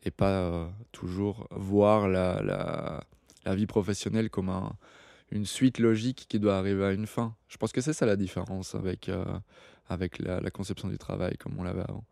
et 0.02 0.10
pas 0.10 0.30
euh, 0.30 0.68
toujours 0.90 1.48
voir 1.50 2.08
la, 2.08 2.42
la, 2.42 3.04
la, 3.44 3.54
vie 3.54 3.66
professionnelle 3.66 4.30
comme 4.30 4.48
un, 4.48 4.72
une 5.32 5.46
suite 5.46 5.78
logique 5.78 6.26
qui 6.28 6.38
doit 6.38 6.56
arriver 6.56 6.84
à 6.84 6.92
une 6.92 7.06
fin. 7.06 7.34
Je 7.48 7.56
pense 7.56 7.72
que 7.72 7.80
c'est 7.80 7.94
ça 7.94 8.06
la 8.06 8.16
différence 8.16 8.74
avec, 8.74 9.08
euh, 9.08 9.24
avec 9.88 10.18
la, 10.18 10.50
conception 10.50 10.88
du 10.88 10.98
travail 10.98 11.36
comme 11.38 11.58
on 11.58 11.62
l'avait 11.62 11.82
avant. 11.88 12.04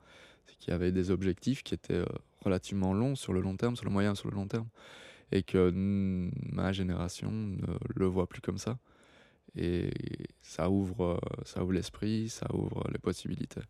C'est 0.47 0.57
qu'il 0.57 0.71
y 0.71 0.75
avait 0.75 0.91
des 0.91 1.11
objectifs 1.11 1.63
qui 1.63 1.75
étaient 1.75 1.95
euh, 1.95 2.07
relativement 2.45 2.95
longs 2.95 3.15
sur 3.15 3.33
le 3.33 3.41
long 3.41 3.57
terme, 3.57 3.77
sur 3.77 3.85
le 3.85 3.91
moyen, 3.91 4.15
sur 4.15 4.29
le 4.31 4.35
long 4.35 4.49
terme. 4.49 4.67
et 5.33 5.43
que 5.43 5.71
ma 6.53 6.73
génération 6.73 7.31
ne 7.31 7.67
le 7.95 8.07
voit 8.07 8.27
plus 8.27 8.41
comme 8.41 8.59
ça. 8.59 8.79
Et 9.57 9.91
ça 10.43 10.71
ouvre, 10.71 11.21
ça 11.45 11.63
ouvre 11.63 11.73
l'esprit, 11.73 12.29
ça 12.29 12.47
ouvre 12.55 12.89
les 12.91 12.99
possibilités. 12.99 13.61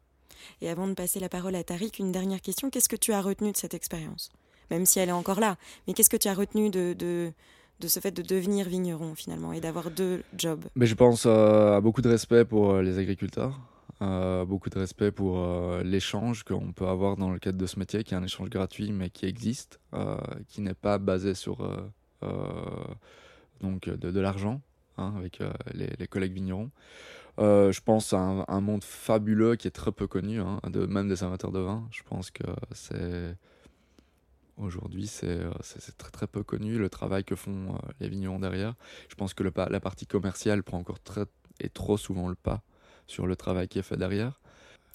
Et 0.60 0.68
avant 0.68 0.86
de 0.86 0.94
passer 0.94 1.20
la 1.20 1.28
parole 1.28 1.54
à 1.54 1.64
Tariq, 1.64 1.98
une 1.98 2.12
dernière 2.12 2.40
question. 2.40 2.70
Qu'est-ce 2.70 2.88
que 2.88 2.96
tu 2.96 3.12
as 3.12 3.20
retenu 3.20 3.52
de 3.52 3.56
cette 3.56 3.74
expérience? 3.74 4.30
Même 4.70 4.86
si 4.86 5.00
elle 5.00 5.08
est 5.08 5.12
encore 5.12 5.40
là. 5.40 5.56
Mais 5.86 5.94
qu'est-ce 5.94 6.10
que 6.10 6.16
tu 6.16 6.28
as 6.28 6.34
retenu 6.34 6.70
de, 6.70 7.32
de, 7.80 7.88
ce 7.88 8.00
fait 8.00 8.10
de 8.10 8.22
devenir 8.22 8.68
vigneron 8.68 9.14
finalement 9.14 9.52
et 9.52 9.60
d'avoir 9.60 9.90
deux 9.90 10.22
jobs 10.36 10.64
Mais 10.76 10.86
Je 10.86 10.94
pense 10.94 11.24
euh, 11.26 11.76
à 11.76 11.80
beaucoup 11.80 12.02
de 12.02 12.08
respect 12.08 12.44
pour 12.44 12.72
euh, 12.72 12.82
les 12.82 12.98
agriculteurs. 12.98 13.58
Euh, 14.02 14.44
beaucoup 14.44 14.70
de 14.70 14.78
respect 14.78 15.10
pour 15.10 15.46
l'échange 15.84 16.42
qu'on 16.42 16.72
peut 16.72 16.86
avoir 16.86 17.16
dans 17.16 17.30
le 17.30 17.38
cadre 17.38 17.58
de 17.58 17.66
ce 17.66 17.78
métier, 17.78 18.02
qui 18.02 18.14
est 18.14 18.16
un 18.16 18.24
échange 18.24 18.48
gratuit 18.48 18.92
mais 18.92 19.10
qui 19.10 19.26
existe, 19.26 19.78
qui 20.48 20.62
n'est 20.62 20.74
pas 20.74 20.96
basé 20.96 21.34
sur 21.34 21.58
donc 23.60 23.90
de, 23.90 24.20
l'argent 24.20 24.62
hein, 24.96 25.12
avec 25.18 25.42
les, 25.74 26.06
collègues 26.06 26.32
vignerons. 26.32 26.70
je 27.38 27.80
pense 27.80 28.14
à 28.14 28.20
un, 28.20 28.44
un, 28.48 28.60
monde 28.62 28.84
fabuleux 28.84 29.56
qui 29.56 29.68
est 29.68 29.72
très 29.72 29.92
peu 29.92 30.06
connu, 30.06 30.40
hein, 30.40 30.60
de, 30.66 30.86
même 30.86 31.08
des 31.08 31.22
amateurs 31.22 31.52
de 31.52 31.60
vin. 31.60 31.86
Je 31.90 32.02
pense 32.02 32.30
que 32.30 32.44
c'est 32.72 33.36
aujourd'hui 34.56 35.06
c'est 35.06 35.38
très 35.98 36.10
très 36.10 36.26
peu 36.26 36.42
connu 36.42 36.78
le 36.78 36.88
travail 36.88 37.24
que 37.24 37.34
font 37.34 37.78
les 38.00 38.08
vignerons 38.08 38.38
derrière. 38.38 38.74
Je 39.08 39.14
pense 39.14 39.34
que 39.34 39.42
le, 39.42 39.52
la 39.70 39.80
partie 39.80 40.06
commerciale 40.06 40.62
prend 40.62 40.78
encore 40.78 41.00
très 41.00 41.24
et 41.60 41.68
trop 41.68 41.96
souvent 41.96 42.28
le 42.28 42.34
pas 42.34 42.62
sur 43.06 43.26
le 43.26 43.36
travail 43.36 43.68
qui 43.68 43.78
est 43.78 43.82
fait 43.82 43.96
derrière. 43.96 44.40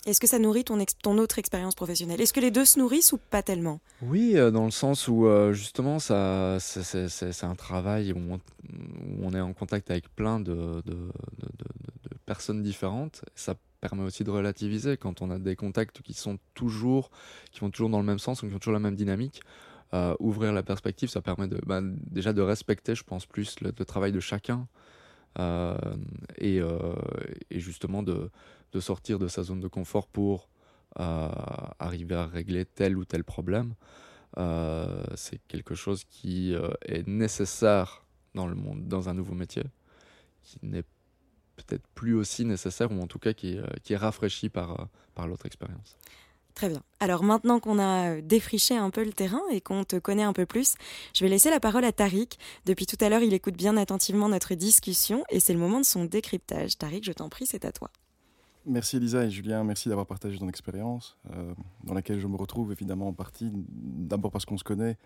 Est-ce 0.06 0.20
que 0.20 0.28
ça 0.28 0.38
nourrit 0.38 0.64
ton, 0.64 0.84
ton 1.02 1.18
autre 1.18 1.40
expérience 1.40 1.74
professionnelle? 1.74 2.22
Est-ce 2.22 2.34
que 2.34 2.40
les 2.40 2.52
deux 2.52 2.66
se 2.66 2.78
nourrissent 2.78 3.12
ou 3.12 3.18
pas 3.18 3.42
tellement? 3.42 3.80
Oui, 4.04 4.34
euh, 4.36 4.52
dans 4.52 4.66
le 4.66 4.72
sens 4.72 5.08
où 5.08 5.26
euh, 5.26 5.52
justement, 5.52 5.98
ça, 5.98 6.58
c'est 6.60 7.44
un 7.44 7.56
travail 7.56 8.14
où 8.14 8.20
on, 8.20 8.36
où 8.36 9.24
on, 9.24 9.34
est 9.34 9.42
en 9.42 9.54
contact 9.54 9.90
avec 9.90 10.14
plein 10.16 10.40
de, 10.40 10.54
de, 10.54 10.82
de, 10.86 11.02
de, 11.40 12.18
personnes 12.28 12.62
différentes. 12.62 13.26
Ça 13.34 13.56
permet 13.88 14.04
aussi 14.04 14.24
de 14.24 14.32
relativiser 14.32 14.98
quand 14.98 15.22
on 15.22 15.30
a 15.30 15.40
des 15.40 15.56
contacts 15.56 16.02
qui 16.02 16.14
sont 16.14 16.38
toujours, 16.54 17.10
qui 17.52 17.60
vont 17.60 17.70
toujours 17.70 17.90
dans 17.90 18.00
le 18.00 18.06
même 18.06 18.20
sens, 18.20 18.40
qui 18.40 18.46
ont 18.46 18.60
toujours 18.60 18.74
la 18.74 18.80
même 18.80 18.96
dynamique. 18.96 19.42
Euh, 19.94 20.16
ouvrir 20.20 20.52
la 20.52 20.64
perspective, 20.64 21.10
ça 21.10 21.22
permet 21.22 21.48
de, 21.48 21.60
bah, 21.66 21.80
déjà 21.84 22.34
de 22.34 22.42
respecter, 22.42 22.96
je 22.96 23.04
pense, 23.04 23.26
plus 23.26 23.60
le, 23.62 23.72
travail 23.72 24.12
de 24.12 24.20
chacun. 24.20 24.68
Euh, 25.38 25.78
et, 26.38 26.60
euh, 26.62 26.96
et, 27.52 27.60
justement 27.60 28.02
de, 28.02 28.32
de, 28.72 28.80
sortir 28.80 29.20
de 29.20 29.28
sa 29.28 29.44
zone 29.44 29.60
de 29.60 29.68
confort 29.68 30.08
pour 30.08 30.50
arriver 30.98 32.16
à 32.16 32.26
régler 32.26 32.64
tel 32.66 32.98
ou 32.98 33.04
tel 33.04 33.26
problème. 33.26 33.76
c'est 35.16 35.42
quelque 35.50 35.76
chose 35.76 36.06
qui 36.06 36.56
est 36.86 37.06
nécessaire 37.06 38.06
dans 38.34 38.48
le 38.48 38.56
monde, 38.56 38.88
dans 38.88 39.10
un 39.10 39.14
nouveau 39.14 39.34
métier, 39.34 39.64
qui 40.42 40.58
n'est 40.64 40.86
peut-être 41.56 41.88
plus 41.96 42.14
aussi 42.14 42.46
nécessaire, 42.46 42.92
ou 42.92 43.02
en 43.02 43.08
tout 43.08 43.20
cas 43.20 43.34
qui, 43.34 43.58
qui 43.84 43.94
est 43.94 43.98
rafraîchi 43.98 44.50
par, 44.50 44.88
par 45.14 45.28
l'autre 45.28 45.46
expérience. 45.46 45.98
Très 46.56 46.70
bien. 46.70 46.82
Alors 47.02 47.24
maintenant 47.24 47.60
qu'on 47.60 47.80
a 47.80 48.22
défriché 48.22 48.78
un 48.78 48.90
peu 48.90 49.04
le 49.04 49.12
terrain 49.12 49.42
et 49.52 49.60
qu'on 49.60 49.84
te 49.84 49.98
connaît 49.98 50.24
un 50.24 50.32
peu 50.32 50.46
plus, 50.46 50.76
je 51.14 51.26
vais 51.26 51.30
laisser 51.30 51.50
la 51.50 51.60
parole 51.60 51.84
à 51.84 51.92
Tariq. 51.92 52.38
Depuis 52.66 52.86
tout 52.86 52.98
à 53.02 53.10
l'heure, 53.10 53.22
il 53.22 53.34
écoute 53.34 53.58
bien 53.58 53.76
attentivement 53.76 54.30
notre 54.30 54.56
discussion 54.56 55.26
et 55.30 55.42
c'est 55.42 55.52
le 55.52 55.60
moment 55.60 55.82
de 55.82 55.86
son 55.86 56.06
décryptage. 56.06 56.78
Tariq, 56.78 57.04
je 57.04 57.12
t'en 57.12 57.28
prie, 57.28 57.46
c'est 57.46 57.66
à 57.66 57.74
toi. 57.74 57.92
Merci 58.66 58.98
Elisa 58.98 59.26
et 59.26 59.30
Julien, 59.30 59.66
merci 59.66 59.90
d'avoir 59.90 60.08
partagé 60.08 60.40
ton 60.40 60.48
expérience, 60.48 61.18
euh, 61.32 61.54
dans 61.84 61.94
laquelle 61.94 62.20
je 62.20 62.26
me 62.26 62.38
retrouve 62.38 62.72
évidemment 62.72 63.10
en 63.10 63.14
partie, 63.14 63.52
d'abord 63.54 64.32
parce 64.32 64.46
qu'on 64.46 64.58
se 64.58 64.64
connaît, 64.64 64.98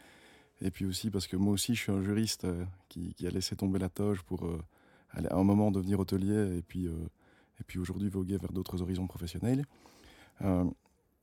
et 0.62 0.72
puis 0.72 0.86
aussi 0.86 1.10
parce 1.10 1.28
que 1.28 1.36
moi 1.36 1.52
aussi 1.52 1.76
je 1.76 1.82
suis 1.82 1.92
un 1.92 2.02
juriste 2.02 2.46
euh, 2.46 2.64
qui, 2.88 3.14
qui, 3.16 3.28
a 3.28 3.32
laissé 3.32 3.58
tomber 3.58 3.78
la 3.78 3.90
toge 3.90 4.22
pour 4.22 4.46
euh, 4.46 4.64
à 5.14 5.36
un 5.36 5.44
moment 5.44 5.72
devenir 5.72 6.00
hôtelier 6.00 6.58
et 6.58 6.62
puis, 6.62 6.86
et 6.86 7.64
puis 7.66 7.80
aujourd'hui 7.80 8.10
voguer 8.10 8.38
vers 8.38 8.52
d'autres 8.52 8.82
horizons 8.82 9.08
professionnels 9.08 9.66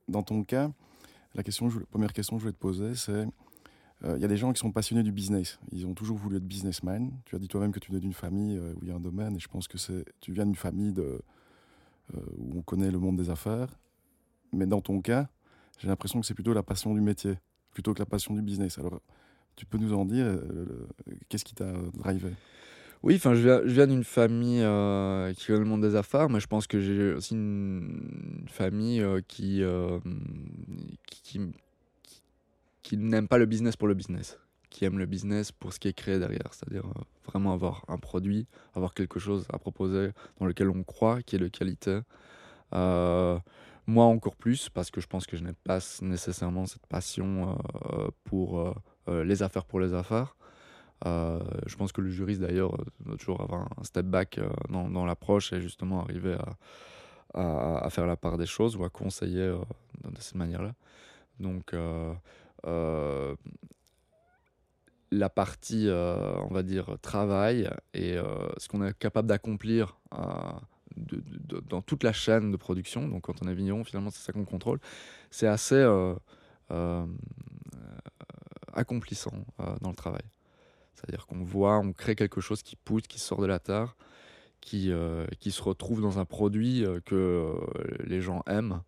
dans 0.07 0.23
ton 0.23 0.43
cas, 0.43 0.71
la, 1.35 1.43
question, 1.43 1.67
la 1.67 1.85
première 1.85 2.13
question 2.13 2.35
que 2.35 2.39
je 2.39 2.43
voulais 2.45 2.53
te 2.53 2.59
poser, 2.59 2.95
c'est 2.95 3.27
il 4.03 4.09
euh, 4.09 4.17
y 4.19 4.25
a 4.25 4.27
des 4.27 4.37
gens 4.37 4.53
qui 4.53 4.59
sont 4.59 4.71
passionnés 4.71 5.01
du 5.01 5.11
business. 5.11 5.59
Ils 5.71 5.87
ont 5.87 5.95
toujours 5.95 6.17
voulu 6.17 6.37
être 6.37 6.45
businessman. 6.45 7.11
Tu 7.25 7.35
as 7.35 7.39
dit 7.39 7.47
toi-même 7.47 7.71
que 7.71 7.79
tu 7.79 7.89
venais 7.89 7.99
d'une 7.99 8.13
famille 8.13 8.55
euh, 8.55 8.73
où 8.75 8.79
il 8.83 8.89
y 8.89 8.91
a 8.91 8.95
un 8.95 8.99
domaine, 8.99 9.35
et 9.35 9.39
je 9.39 9.47
pense 9.47 9.67
que 9.67 9.77
tu 10.21 10.33
viens 10.33 10.45
d'une 10.45 10.55
famille 10.55 10.93
euh, 10.99 11.17
où 12.37 12.59
on 12.59 12.61
connaît 12.61 12.91
le 12.91 12.99
monde 12.99 13.17
des 13.17 13.31
affaires. 13.31 13.69
Mais 14.53 14.67
dans 14.67 14.81
ton 14.81 15.01
cas, 15.01 15.29
j'ai 15.79 15.87
l'impression 15.87 16.21
que 16.21 16.27
c'est 16.27 16.35
plutôt 16.35 16.53
la 16.53 16.63
passion 16.63 16.93
du 16.93 17.01
métier, 17.01 17.39
plutôt 17.71 17.93
que 17.93 17.99
la 17.99 18.05
passion 18.05 18.35
du 18.35 18.41
business. 18.43 18.77
Alors, 18.77 19.01
tu 19.55 19.65
peux 19.65 19.79
nous 19.79 19.93
en 19.93 20.05
dire 20.05 20.39
qu'est-ce 21.27 21.43
qui 21.43 21.55
t'a 21.55 21.73
drivé? 21.95 22.31
Oui, 23.03 23.15
enfin, 23.15 23.35
je 23.35 23.41
viens, 23.41 23.61
je 23.63 23.73
viens 23.73 23.87
d'une 23.87 24.03
famille 24.03 24.61
euh, 24.63 25.31
qui 25.33 25.47
connaît 25.47 25.59
le 25.59 25.65
monde 25.65 25.81
des 25.81 25.95
affaires, 25.95 26.29
mais 26.29 26.39
je 26.39 26.47
pense 26.47 26.65
que 26.65 26.79
j'ai 26.79 27.13
aussi 27.13 27.35
une, 27.35 28.45
famille 28.47 29.01
euh, 29.01 29.21
qui, 29.27 29.61
euh, 29.61 29.99
qui, 31.05 31.21
qui, 31.21 31.51
qui 32.81 32.97
n'aime 32.97 33.27
pas 33.27 33.37
le 33.37 33.45
business 33.45 33.75
pour 33.75 33.87
le 33.87 33.93
business, 33.93 34.39
qui 34.69 34.85
aime 34.85 34.97
le 34.97 35.05
business 35.05 35.51
pour 35.51 35.73
ce 35.73 35.79
qui 35.79 35.87
est 35.87 35.93
créé 35.93 36.17
derrière, 36.17 36.53
c'est-à-dire 36.53 36.85
vraiment 37.25 37.53
avoir 37.53 37.85
un 37.87 37.97
produit, 37.97 38.47
avoir 38.73 38.93
quelque 38.93 39.19
chose 39.19 39.45
à 39.53 39.59
proposer 39.59 40.11
dans 40.39 40.47
lequel 40.47 40.69
on 40.69 40.83
croit, 40.83 41.21
qui 41.21 41.35
est 41.35 41.39
de 41.39 41.49
qualité. 41.49 41.99
Moi 42.71 44.03
encore 44.03 44.35
plus, 44.35 44.69
parce 44.69 44.91
que 44.91 44.99
je 44.99 45.07
pense 45.07 45.25
que 45.27 45.37
je 45.37 45.43
n'ai 45.43 45.53
pas 45.53 45.79
nécessairement 46.01 46.65
cette 46.65 46.85
passion 46.87 47.57
pour 48.25 48.73
les 49.07 49.43
affaires 49.43 49.65
pour 49.65 49.79
les 49.79 49.93
affaires. 49.93 50.35
Euh, 51.05 51.39
je 51.67 51.75
pense 51.75 51.91
que 51.91 52.01
le 52.01 52.09
juriste 52.09 52.41
d'ailleurs 52.41 52.73
euh, 52.73 52.83
doit 53.01 53.17
toujours 53.17 53.41
avoir 53.41 53.67
un 53.77 53.83
step 53.83 54.05
back 54.05 54.39
euh, 54.39 54.49
dans, 54.69 55.05
l'approche 55.05 55.53
et 55.53 55.61
justement 55.61 56.01
arriver 56.01 56.35
à, 57.33 57.89
faire 57.91 58.07
la 58.07 58.15
part 58.15 58.37
des 58.37 58.47
choses 58.47 58.75
ou 58.75 58.83
à 58.83 58.89
conseiller 58.89 59.55
de 60.03 60.19
cette 60.19 60.35
manière-là. 60.35 60.73
Donc 61.39 61.75
la 65.11 65.29
partie, 65.29 65.87
on 65.89 66.51
va 66.51 66.63
dire, 66.63 66.97
travail 67.01 67.69
et 67.93 68.17
ce 68.57 68.67
qu'on 68.67 68.83
est 68.83 68.97
capable 68.97 69.27
d'accomplir 69.27 69.99
dans 70.95 71.81
toute 71.83 72.03
la 72.03 72.13
chaîne 72.13 72.51
de 72.51 72.57
production, 72.57 73.07
donc 73.07 73.23
quand 73.23 73.43
on 73.43 73.47
est 73.47 73.53
vigneron, 73.53 73.83
finalement 73.83 74.09
c'est 74.09 74.25
ça 74.25 74.33
qu'on 74.33 74.45
contrôle, 74.45 74.79
c'est 75.29 75.47
assez 75.47 75.85
accomplissant 78.73 79.45
dans 79.81 79.89
le 79.89 79.95
travail. 79.95 80.23
C'est-à-dire 80.97 81.27
qu'on 81.27 81.43
voit, 81.43 81.77
on 81.77 81.93
crée 81.93 82.15
quelque 82.15 82.41
chose 82.41 82.63
qui 82.63 82.75
pousse, 82.75 83.03
qui 83.03 83.19
sort 83.19 83.39
de 83.39 83.45
la 83.45 83.59
terre, 83.59 83.95
qui, 84.61 84.91
euh, 84.91 85.27
qui 85.39 85.51
se 85.51 85.61
retrouve 85.61 86.01
dans 86.01 86.17
un 86.17 86.25
produit 86.25 86.83
euh, 86.83 86.99
que 87.01 87.15
euh, 87.15 87.53
les 88.05 88.21
gens 88.21 88.43
aiment. 88.47 88.81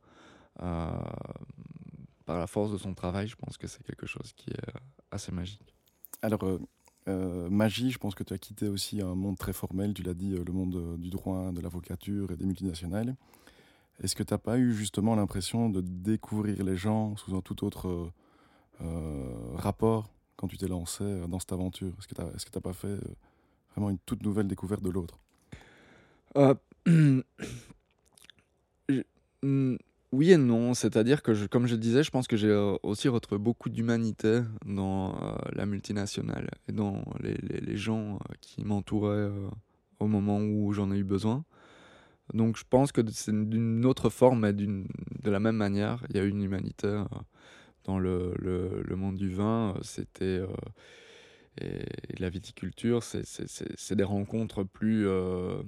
Par 2.26 2.38
la 2.38 2.48
force 2.48 2.72
de 2.72 2.78
son 2.78 2.94
travail, 2.94 3.28
je 3.28 3.36
pense 3.36 3.58
que 3.58 3.66
c'est 3.66 3.82
quelque 3.84 4.06
chose 4.06 4.34
qui 4.36 4.50
est 4.50 4.74
assez 5.10 5.32
magique. 5.32 5.74
Alors, 6.22 6.44
magie, 7.08 7.92
je 7.92 7.98
pense 7.98 8.14
que 8.14 8.24
tu 8.24 8.34
as 8.34 8.38
quitté 8.38 8.68
aussi 8.68 9.02
un 9.02 9.16
monde 9.16 9.38
très 9.38 9.54
formel, 9.54 9.94
tu 9.94 10.04
l'as 10.04 10.14
dit, 10.14 10.32
le 10.32 10.52
monde 10.52 10.98
du 11.00 11.10
droit, 11.10 11.54
de 11.54 11.62
l'avocature 11.62 12.30
et 12.32 12.36
des 12.36 12.46
multinationales. 12.46 13.16
Est-ce 14.04 14.18
que 14.18 14.24
tu 14.24 14.34
n'as 14.34 14.38
pas 14.38 14.58
eu 14.58 14.74
justement 14.74 15.16
l'impression 15.16 15.70
de 15.70 15.80
découvrir 15.80 16.62
les 16.62 16.76
gens 16.76 17.16
sous 17.16 17.36
un 17.38 17.42
tout 17.42 17.64
autre 17.64 18.12
rapport 19.56 20.12
quand 20.40 20.48
tu 20.48 20.58
t'es 20.58 20.70
lancé 20.70 21.04
euh, 21.04 21.28
dans 21.28 21.40
cette 21.40 21.52
aventure? 21.52 21.92
Est-ce 22.00 22.08
que 22.08 22.16
tu 22.16 22.58
n'as 22.58 22.62
pas 22.62 22.72
fait 22.72 22.88
euh, 22.88 23.02
vraiment 23.72 23.90
une 23.90 24.00
toute 24.00 24.24
nouvelle 24.24 24.48
découverte 24.48 24.82
de 24.82 24.90
l'autre? 24.90 25.20
Euh, 26.38 26.56
mm, 29.44 29.76
Oui 30.14 30.32
et 30.32 30.38
non. 30.38 30.74
C'est-à-dire 30.74 31.22
que, 31.22 31.46
comme 31.48 31.68
je 31.68 31.76
disais, 31.76 32.04
je 32.04 32.12
pense 32.12 32.26
que 32.26 32.38
j'ai 32.38 32.54
aussi 32.84 33.10
retrouvé 33.10 33.38
beaucoup 33.38 33.68
d'humanité 33.68 34.44
dans 34.66 35.14
la 35.52 35.66
multinationale 35.66 36.50
et 36.70 36.72
dans 36.72 37.04
les, 37.20 37.76
gens 37.76 38.20
qui 38.40 38.64
m'entouraient 38.64 39.30
au 40.00 40.08
moment 40.08 40.40
où 40.40 40.72
j'en 40.72 40.90
ai 40.92 40.98
eu 40.98 41.04
besoin. 41.04 41.44
Donc 42.34 42.58
je 42.58 42.64
pense 42.70 42.94
que 42.94 43.02
c'est 43.12 43.34
d'une 43.34 43.86
autre 43.86 44.10
forme, 44.10 44.42
mais 44.42 44.54
de 44.54 44.86
la 45.30 45.40
même 45.42 45.58
manière, 45.58 46.06
il 46.10 46.16
y 46.16 46.20
a 46.20 46.24
une 46.24 46.42
humanité. 46.42 47.04
Dans 47.86 47.98
le, 47.98 48.84
monde 48.96 49.18
du 49.18 49.34
vin, 49.34 49.74
euh, 49.76 49.80
c'était 49.82 50.26
euh, 50.26 50.48
et, 51.62 52.20
la 52.20 52.30
viticulture, 52.30 53.04
c'est 53.04 53.96
des 53.96 54.04
rencontres 54.04 54.64
plus 54.64 55.08
euh, 55.08 55.62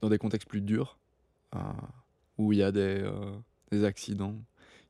dans 0.00 0.08
des 0.08 0.18
contextes 0.18 0.48
plus 0.48 0.60
durs, 0.60 0.98
où 2.36 2.52
il 2.52 2.58
y 2.58 2.62
a 2.62 2.72
des, 2.72 3.04
accidents, 3.84 4.36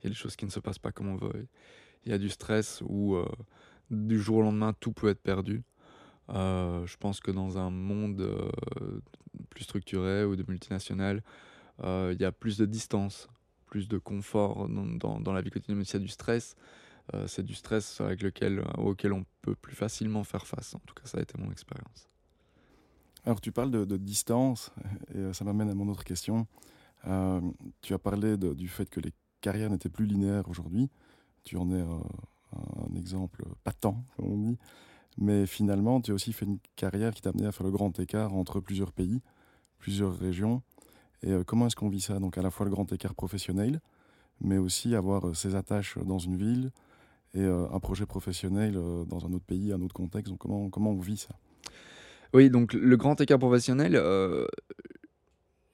il 0.01 0.05
y 0.05 0.07
a 0.07 0.11
des 0.11 0.17
choses 0.17 0.37
qui 0.37 0.45
ne 0.45 0.51
se 0.51 0.61
passent 0.61 0.79
pas 0.79 0.93
comme 0.93 1.09
on 1.09 1.17
veut, 1.17 1.47
il 2.05 2.11
y 2.11 2.15
a 2.15 2.19
du 2.19 2.29
stress 2.29 2.83
où 2.87 3.17
du 3.91 4.19
jour 4.19 4.39
au 4.39 4.43
lendemain 4.43 4.73
tout 4.73 4.93
peut 4.93 5.09
être 5.09 5.23
perdu. 5.23 5.63
je 6.29 6.97
pense 6.97 7.21
que 7.21 7.31
dans 7.31 7.59
un 7.59 7.71
monde 7.71 8.51
plus 9.51 9.65
structuré 9.65 10.25
ou 10.25 10.37
de 10.37 10.45
multinationales, 10.49 11.23
il 11.83 12.17
y 12.19 12.25
a 12.25 12.33
plus 12.33 12.59
de 12.59 12.67
distance 12.67 13.29
plus 13.75 13.89
de 13.89 13.99
confort 13.99 14.69
dans, 14.69 15.33
la 15.33 15.41
vie 15.41 15.51
quotidienne, 15.51 15.79
mais 15.79 15.85
s'il 15.85 15.95
y 15.95 15.97
a 15.97 16.07
du 16.07 16.07
stress, 16.07 16.55
euh, 17.13 17.27
c'est 17.27 17.43
du 17.43 17.55
stress 17.55 18.01
avec 18.01 18.23
lequel, 18.23 18.63
auquel 18.79 19.13
on 19.13 19.25
peux 19.43 19.57
plus 19.57 19.75
facilement 19.75 20.23
faire 20.23 20.47
face. 20.47 20.77
En 20.77 20.79
tout 20.87 20.95
cas, 20.95 21.07
ça 21.07 21.19
a 21.19 21.23
été 21.23 21.37
mon 21.39 21.51
expérience. 21.51 22.09
Alors 23.25 23.41
tu 23.41 23.51
parles 23.51 23.73
de, 23.73 23.97
distance, 23.97 24.71
et 25.13 25.19
euh, 25.19 25.33
ça 25.33 25.45
m'amène 25.45 25.71
à 25.71 25.75
mon 25.75 25.89
autre 25.89 26.05
question. 26.05 26.47
Euh, 27.09 27.41
tu 27.83 27.95
as 27.95 27.99
parlé 27.99 28.37
du 28.37 28.69
fait 28.69 28.89
que 28.89 29.01
les 29.01 29.13
carrières 29.41 29.71
n'étaient 29.71 29.89
plus 29.89 30.07
linéaires 30.07 30.49
aujourd'hui. 30.49 30.89
Tu 31.43 31.57
en 31.57 31.69
es 31.73 31.81
euh, 31.81 31.87
un 32.53 32.95
exemple 32.95 33.43
patent, 33.65 33.97
comme 34.17 34.27
on 34.27 34.39
dit. 34.39 34.57
Mais 35.19 35.47
finalement, 35.47 36.01
tu 36.01 36.13
as 36.13 36.15
aussi 36.15 36.33
fait 36.33 36.47
une 36.47 36.61
carrière 36.77 37.13
qui 37.13 37.23
t'a 37.23 37.31
amené 37.31 37.47
à 37.47 37.51
faire 37.51 37.67
le 37.67 37.73
grand 37.73 37.99
écart 37.99 38.35
entre 38.35 38.61
plusieurs 38.61 38.93
pays, 38.93 39.21
plusieurs 39.79 40.17
régions. 40.17 40.63
Et 41.25 41.33
comment 41.47 41.67
est-ce 41.67 41.77
qu'on 41.77 41.89
vit 41.89 42.01
ça? 42.01 42.19
Donc 42.19 42.39
à 42.39 42.43
la 42.43 42.51
fois 42.51 42.67
le 42.67 42.71
grand 42.71 42.93
écart 42.93 43.15
professionnel, 43.15 43.81
mais 44.41 44.59
aussi 44.59 44.95
avoir 44.95 45.35
ses 45.35 45.55
attaches 45.55 45.99
dans 45.99 46.19
une 46.19 46.37
ville 46.37 46.71
et 47.35 47.45
un 47.45 47.81
projet 47.81 48.07
professionnel 48.07 48.75
dans 48.75 49.27
un 49.27 49.33
autre 49.33 49.45
pays, 49.45 49.73
un 49.73 49.81
autre 49.81 49.95
contexte. 49.95 50.31
Donc 50.31 50.39
comment, 50.39 50.69
comment 50.71 50.91
on 50.91 51.01
vit 51.01 51.17
ça? 51.17 51.35
Oui, 52.35 52.51
donc 52.51 52.73
le 52.73 52.97
grand 52.97 53.21
écart 53.21 53.39
professionnel, 53.39 53.95
euh, 53.95 54.49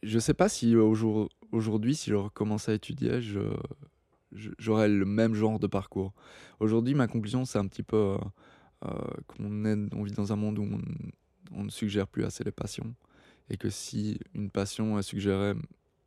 je 0.03 0.17
ne 0.17 0.21
sais 0.21 0.35
pas 0.35 0.51
si 0.51 0.77
aujourd'hui, 0.77 1.95
si 1.95 2.11
je 2.11 2.17
recommence 2.17 2.69
à 2.69 2.75
étudier, 2.75 3.21
j'aurais 4.59 4.91
le 4.91 5.07
même 5.07 5.35
genre 5.35 5.59
de 5.59 5.67
parcours. 5.67 6.13
Aujourd'hui, 6.61 6.95
ma 6.95 7.07
conclusion, 7.07 7.47
c'est 7.47 7.59
un 7.59 7.67
petit 7.67 7.83
peu 7.83 7.97
euh, 7.97 8.19
euh, 8.85 8.91
qu'on 9.27 9.65
on 9.93 10.03
vit 10.03 10.13
dans 10.13 10.35
un 10.35 10.37
monde 10.37 10.59
où 10.59 10.69
on, 11.53 11.65
ne 11.65 11.71
suggère 11.71 12.07
plus 12.07 12.25
assez 12.25 12.45
les 12.45 12.53
passions. 12.53 12.95
Et 13.51 13.57
que 13.57 13.69
si 13.69 14.19
une 14.35 14.51
passion 14.51 14.99
est 14.99 15.03
suggérée 15.03 15.55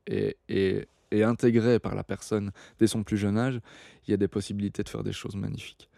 et, 0.07 0.37
et, 0.49 1.23
intégrée 1.23 1.79
par 1.79 1.93
la 1.93 2.03
personne 2.03 2.51
dès 2.79 2.87
son 2.87 3.03
plus 3.03 3.17
jeune 3.17 3.37
âge, 3.37 3.59
il 4.07 4.11
y 4.11 4.13
a 4.13 4.17
des 4.17 4.27
possibilités 4.27 4.83
de 4.83 4.89
faire 4.89 5.03
des 5.03 5.13
choses 5.13 5.35
magnifiques. 5.35 5.89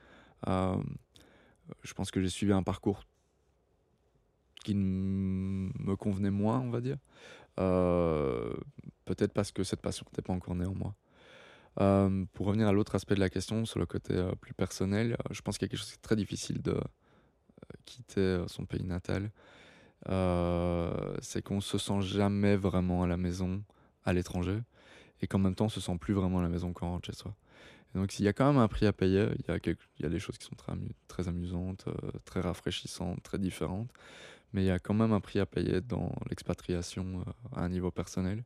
je 0.46 1.94
pense 1.96 2.12
que 2.12 2.22
j'ai 2.22 2.30
suivi 2.30 2.52
un 2.52 2.64
parcours 2.64 3.04
qui 4.66 4.74
me 4.76 5.96
convenait 5.96 6.32
moins, 6.32 6.60
on 6.60 6.72
va 6.72 6.82
dire. 6.82 6.98
Euh, 7.60 8.54
peut-être 9.06 9.32
parce 9.32 9.52
que 9.52 9.64
cette 9.64 9.82
passion 9.82 10.06
n'était 10.08 10.22
pas 10.22 10.34
encore 10.34 10.56
née 10.56 10.66
en 10.66 10.74
moi. 10.74 10.96
Euh, 11.82 12.26
pour 12.34 12.48
revenir 12.48 12.68
à 12.68 12.72
l'autre 12.72 12.96
aspect 12.96 13.16
de 13.16 13.20
la 13.20 13.30
question, 13.30 13.66
sur 13.66 13.80
le 13.80 13.86
côté 13.86 14.14
euh, 14.14 14.34
plus 14.36 14.54
personnel, 14.54 15.18
je 15.32 15.42
pense 15.42 15.58
qu'il 15.58 15.68
y 15.68 15.70
a 15.70 15.70
quelque 15.70 15.80
chose 15.80 15.92
qui 15.92 15.98
est 15.98 16.02
très 16.02 16.16
difficile 16.16 16.62
de 16.62 16.80
quitter 17.86 18.44
son 18.48 18.66
pays 18.66 18.84
natal. 18.84 19.32
C'est 20.06 21.42
qu'on 21.42 21.62
se 21.62 21.78
sent 21.78 22.02
jamais 22.02 22.56
vraiment 22.56 23.04
à 23.04 23.08
la 23.08 23.18
maison 23.18 23.64
à 24.04 24.14
l'étranger 24.14 24.60
et 25.22 25.28
qu'en 25.28 25.40
même 25.40 25.56
temps 25.56 25.66
on 25.66 25.70
se 25.70 25.82
sent 25.82 25.98
plus 26.00 26.14
vraiment 26.14 26.40
à 26.40 26.44
la 26.44 26.50
maison 26.50 26.74
quand 26.74 26.88
on 26.88 26.92
rentre 26.92 27.08
chez 27.08 27.16
soi. 27.16 27.34
donc 27.96 28.20
il 28.20 28.24
y 28.24 28.28
a 28.28 28.34
quand 28.34 28.46
même 28.46 28.62
un 28.62 28.68
prix 28.68 28.86
à 28.86 28.94
payer, 28.94 29.28
il 29.40 29.46
y 29.48 29.52
a, 29.52 29.58
il 29.66 30.04
y 30.04 30.06
a 30.06 30.10
des 30.10 30.20
choses 30.20 30.38
qui 30.38 30.46
sont 30.46 30.56
très, 30.56 30.74
très 31.08 31.28
amusantes, 31.28 31.86
très 32.26 32.42
rafraîchissantes, 32.42 33.24
très 33.24 33.40
différentes 33.40 33.90
mais 34.56 34.64
il 34.64 34.68
y 34.68 34.72
a 34.72 34.80
quand 34.80 34.94
même 34.94 35.12
un 35.12 35.20
prix 35.20 35.40
à 35.40 35.46
payer 35.46 35.82
dans 35.82 36.14
l'expatriation 36.30 37.20
euh, 37.20 37.58
à 37.58 37.66
un 37.66 37.70
niveau 37.70 37.92
personnel. 37.92 38.46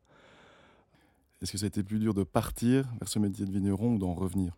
Est-ce 1.42 1.52
que 1.52 1.58
ça 1.60 1.66
a 1.66 1.68
été 1.68 1.84
plus 1.84 2.00
dur 2.00 2.16
de 2.16 2.24
partir 2.24 2.86
vers 3.00 3.08
ce 3.08 3.20
métier 3.20 3.46
de 3.46 3.52
vigneron 3.52 3.94
ou 3.94 4.00
d'en 4.00 4.16
revenir? 4.16 4.58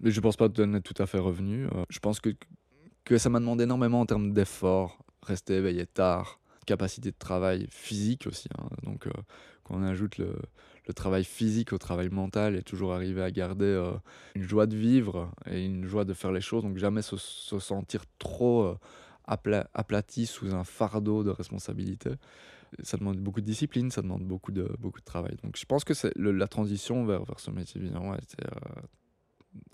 Mais 0.00 0.10
Je 0.10 0.18
ne 0.18 0.22
pense 0.22 0.36
pas 0.36 0.46
être 0.46 0.78
tout 0.80 1.00
à 1.00 1.06
fait 1.06 1.18
revenu. 1.18 1.66
Euh, 1.66 1.84
je 1.88 2.00
pense 2.00 2.18
que, 2.18 2.30
que 3.04 3.16
ça 3.16 3.30
m'a 3.30 3.38
demandé 3.38 3.62
énormément 3.62 4.00
en 4.00 4.06
termes 4.06 4.32
d'efforts, 4.32 4.98
rester 5.22 5.56
éveillé 5.56 5.86
tard, 5.86 6.40
capacité 6.66 7.10
de 7.10 7.16
travail 7.18 7.66
physique 7.70 8.26
aussi. 8.26 8.48
Hein. 8.58 8.68
Donc 8.82 9.06
euh, 9.06 9.12
quand 9.64 9.76
on 9.76 9.82
ajoute 9.82 10.18
le, 10.18 10.34
travail 10.94 11.22
physique 11.22 11.74
au 11.74 11.78
travail 11.78 12.08
mental 12.08 12.56
et 12.56 12.62
toujours 12.62 12.94
arriver 12.94 13.22
à 13.22 13.30
garder 13.30 13.78
une 14.34 14.42
joie 14.42 14.66
de 14.66 14.74
vivre 14.74 15.30
et 15.44 15.62
une 15.62 15.84
joie 15.84 16.06
de 16.06 16.14
faire 16.14 16.32
les 16.32 16.40
choses, 16.40 16.62
donc 16.62 16.78
jamais 16.78 17.02
se, 17.02 17.18
se 17.18 17.58
sentir 17.58 18.04
trop 18.18 18.78
aplati 19.28 20.26
sous 20.26 20.54
un 20.54 20.64
fardeau 20.64 21.22
de 21.22 21.30
responsabilité. 21.30 22.10
Ça 22.82 22.96
demande 22.96 23.18
beaucoup 23.18 23.40
de 23.40 23.46
discipline, 23.46 23.90
ça 23.90 24.02
demande 24.02 24.24
beaucoup 24.24 24.52
de, 24.52 24.70
beaucoup 24.78 25.00
de 25.00 25.04
travail. 25.04 25.36
Donc 25.42 25.56
je 25.56 25.64
pense 25.64 25.84
que 25.84 25.94
la 26.16 26.48
transition 26.48 27.04
vers, 27.04 27.24
vers 27.24 27.40
ce 27.40 27.50
métier 27.50 27.80
vigneron 27.80 28.12
a 28.12 28.18
été 28.18 28.36
euh, 28.44 28.80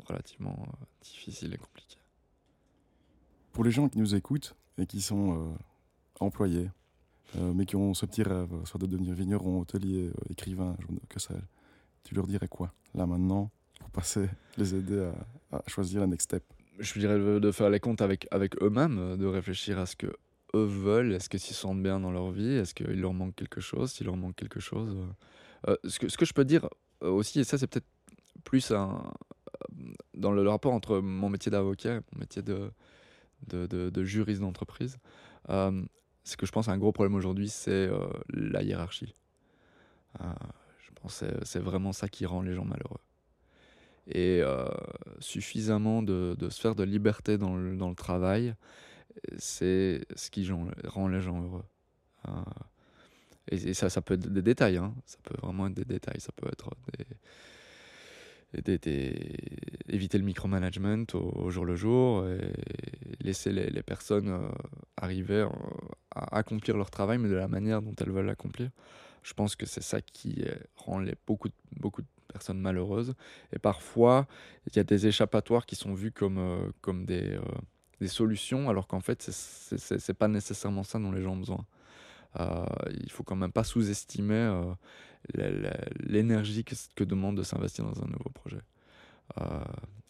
relativement 0.07 0.57
euh, 0.69 0.85
difficile 1.03 1.53
et 1.55 1.59
compliquée. 1.59 1.99
Pour 3.53 3.65
les 3.65 3.71
gens 3.71 3.89
qui 3.89 3.99
nous 3.99 4.15
écoutent 4.15 4.55
et 4.79 4.87
qui 4.87 5.01
sont 5.01 5.33
euh, 5.33 5.55
employés, 6.21 6.71
mais 7.37 7.67
qui 7.67 7.75
ont 7.75 7.95
ce 7.95 8.07
petit 8.07 8.23
rêve, 8.23 8.49
soit 8.65 8.79
de 8.79 8.87
devenir 8.87 9.13
vigneron, 9.13 9.61
hôtelier, 9.61 10.13
écrivain, 10.31 10.77
que 11.09 11.19
sais 11.19 11.35
tu 12.05 12.15
leur 12.15 12.27
dirais 12.27 12.49
quoi, 12.49 12.73
là 12.95 13.07
maintenant, 13.07 13.51
pour 13.81 13.91
passer, 13.91 14.29
les 14.57 14.75
aider 14.75 15.11
à, 15.51 15.63
choisir 15.67 16.01
la 16.03 16.07
next 16.07 16.31
step? 16.31 16.45
Je 16.79 16.99
dirais 16.99 17.19
de 17.19 17.51
faire 17.51 17.71
les 17.71 17.81
comptes 17.81 18.03
avec, 18.03 18.27
avec 18.31 18.61
eux-mêmes, 18.63 18.99
euh, 18.99 19.17
de 19.17 19.27
réfléchir 19.27 19.79
à 19.79 19.87
ce 19.87 19.97
que 19.97 20.07
eux 20.55 20.65
veulent, 20.65 21.13
est-ce 21.13 21.29
qu'ils 21.29 21.41
se 21.41 21.55
sentent 21.55 21.83
bien 21.83 21.99
dans 21.99 22.13
leur 22.13 22.31
vie, 22.31 22.55
est-ce 22.55 22.75
qu'il 22.75 23.01
leur 23.01 23.15
manque 23.15 23.35
quelque 23.35 23.61
chose, 23.61 23.93
s'il 23.93 24.07
leur 24.07 24.17
manque 24.17 24.37
quelque 24.37 24.61
chose. 24.61 24.97
Euh, 24.97 25.71
euh, 25.73 25.77
ce, 25.89 25.99
que, 25.99 26.09
ce 26.09 26.17
que 26.17 26.25
je 26.25 26.33
peux 26.33 26.45
dire 26.45 26.69
aussi, 27.01 27.41
et 27.41 27.45
ça 27.45 27.59
c'est 27.59 27.67
peut-être 27.67 27.87
plus 28.45 28.71
un, 28.71 29.03
dans 30.15 30.33
le, 30.33 30.49
rapport 30.49 30.73
entre 30.73 30.99
mon 31.01 31.29
métier 31.29 31.51
d'avocat 31.51 31.97
et 31.97 32.01
mon 32.13 32.21
métier 32.21 32.43
de, 32.43 32.71
de, 33.49 33.67
de, 33.67 34.05
juriste 34.05 34.41
d'entreprise, 34.41 34.99
c'est 35.49 36.37
que 36.37 36.47
je 36.47 36.53
pense 36.53 36.69
un 36.69 36.79
gros 36.79 36.93
problème 36.93 37.15
aujourd'hui, 37.15 37.49
c'est 37.49 37.89
la 38.29 38.63
hiérarchie. 38.63 39.15
je 40.21 40.91
pense 41.01 41.21
que 41.21 41.45
c'est 41.45 41.61
vraiment 41.61 41.93
ça 41.93 42.09
qui 42.09 42.27
rend 42.27 42.43
les 42.43 42.55
gens 42.55 42.65
malheureux 42.65 43.01
et 44.07 44.41
euh, 44.43 44.69
suffisamment 45.19 46.03
de, 46.03 46.37
de, 46.39 46.49
sphères 46.51 46.75
de 46.75 46.85
liberté 46.85 47.39
dans 47.39 47.57
le, 47.57 47.77
dans 47.77 47.89
le 47.89 47.95
travail, 47.95 48.55
c'est 49.39 50.05
ce 50.15 50.31
qui 50.31 50.49
rend 50.87 51.09
les 51.09 51.21
gens 51.21 51.43
heureux. 51.43 51.65
Euh, 52.29 52.33
et, 53.51 53.75
ça, 53.75 53.91
ça 53.91 54.03
peut 54.03 54.15
être 54.15 54.33
des 54.33 54.43
détails, 54.43 54.79
hein. 54.79 54.95
ça 55.07 55.19
peut 55.23 55.37
vraiment 55.43 55.67
être 55.67 55.75
des 55.75 55.85
détails, 55.85 56.21
ça 56.21 56.33
peut 56.33 56.49
être 56.49 56.71
des, 56.99 57.05
éviter 59.89 60.19
le 60.19 60.25
micromanagement 60.25 61.05
au, 61.15 61.51
jour 61.51 61.65
le 61.65 61.77
jour 61.77 62.27
et 62.29 62.53
laisser 63.21 63.53
les, 63.53 63.83
personnes 63.83 64.29
euh, 64.29 64.49
arriver 64.97 65.47
à 66.15 66.39
accomplir 66.39 66.77
leur 66.77 66.91
travail, 66.91 67.19
mais 67.19 67.29
de 67.29 67.35
la 67.35 67.49
manière 67.49 67.83
dont 67.83 67.95
elles 68.01 68.11
veulent 68.11 68.27
l'accomplir. 68.27 68.71
Je 69.23 69.33
pense 69.33 69.57
que 69.57 69.67
c'est 69.67 69.83
ça 69.83 70.01
qui 70.03 70.45
rend 70.77 70.99
les, 70.99 71.15
beaucoup, 71.27 71.49
de 71.49 72.07
personnes 72.29 72.61
malheureuses. 72.61 73.15
Et 73.53 73.59
parfois, 73.59 74.27
il 74.67 74.77
y 74.77 74.79
a 74.79 74.85
des 74.85 75.07
échappatoires 75.07 75.65
qui 75.65 75.77
sont 75.77 75.95
vus 75.95 76.13
comme, 76.13 76.39
euh, 76.39 76.95
des, 77.05 77.33
euh, 77.33 77.41
des, 78.01 78.09
solutions, 78.09 78.69
alors 78.69 78.87
qu'en 78.87 79.01
fait, 79.01 79.23
c'est 79.23 80.15
pas 80.15 80.29
nécessairement 80.29 80.83
ça 80.83 80.99
dont 80.99 81.11
les 81.11 81.23
gens 81.23 81.33
ont 81.33 81.39
besoin. 81.39 81.65
Euh, 82.41 82.65
il 83.03 83.11
faut 83.11 83.23
quand 83.23 83.37
même 83.37 83.53
pas 83.53 83.65
sous-estimer 83.65 84.63
l'énergie 86.01 86.65
que, 86.65 87.05
demande 87.05 87.37
de 87.37 87.43
s'investir 87.43 87.85
dans 87.85 88.03
un 88.03 88.07
nouveau 88.07 88.31
projet. 88.31 88.61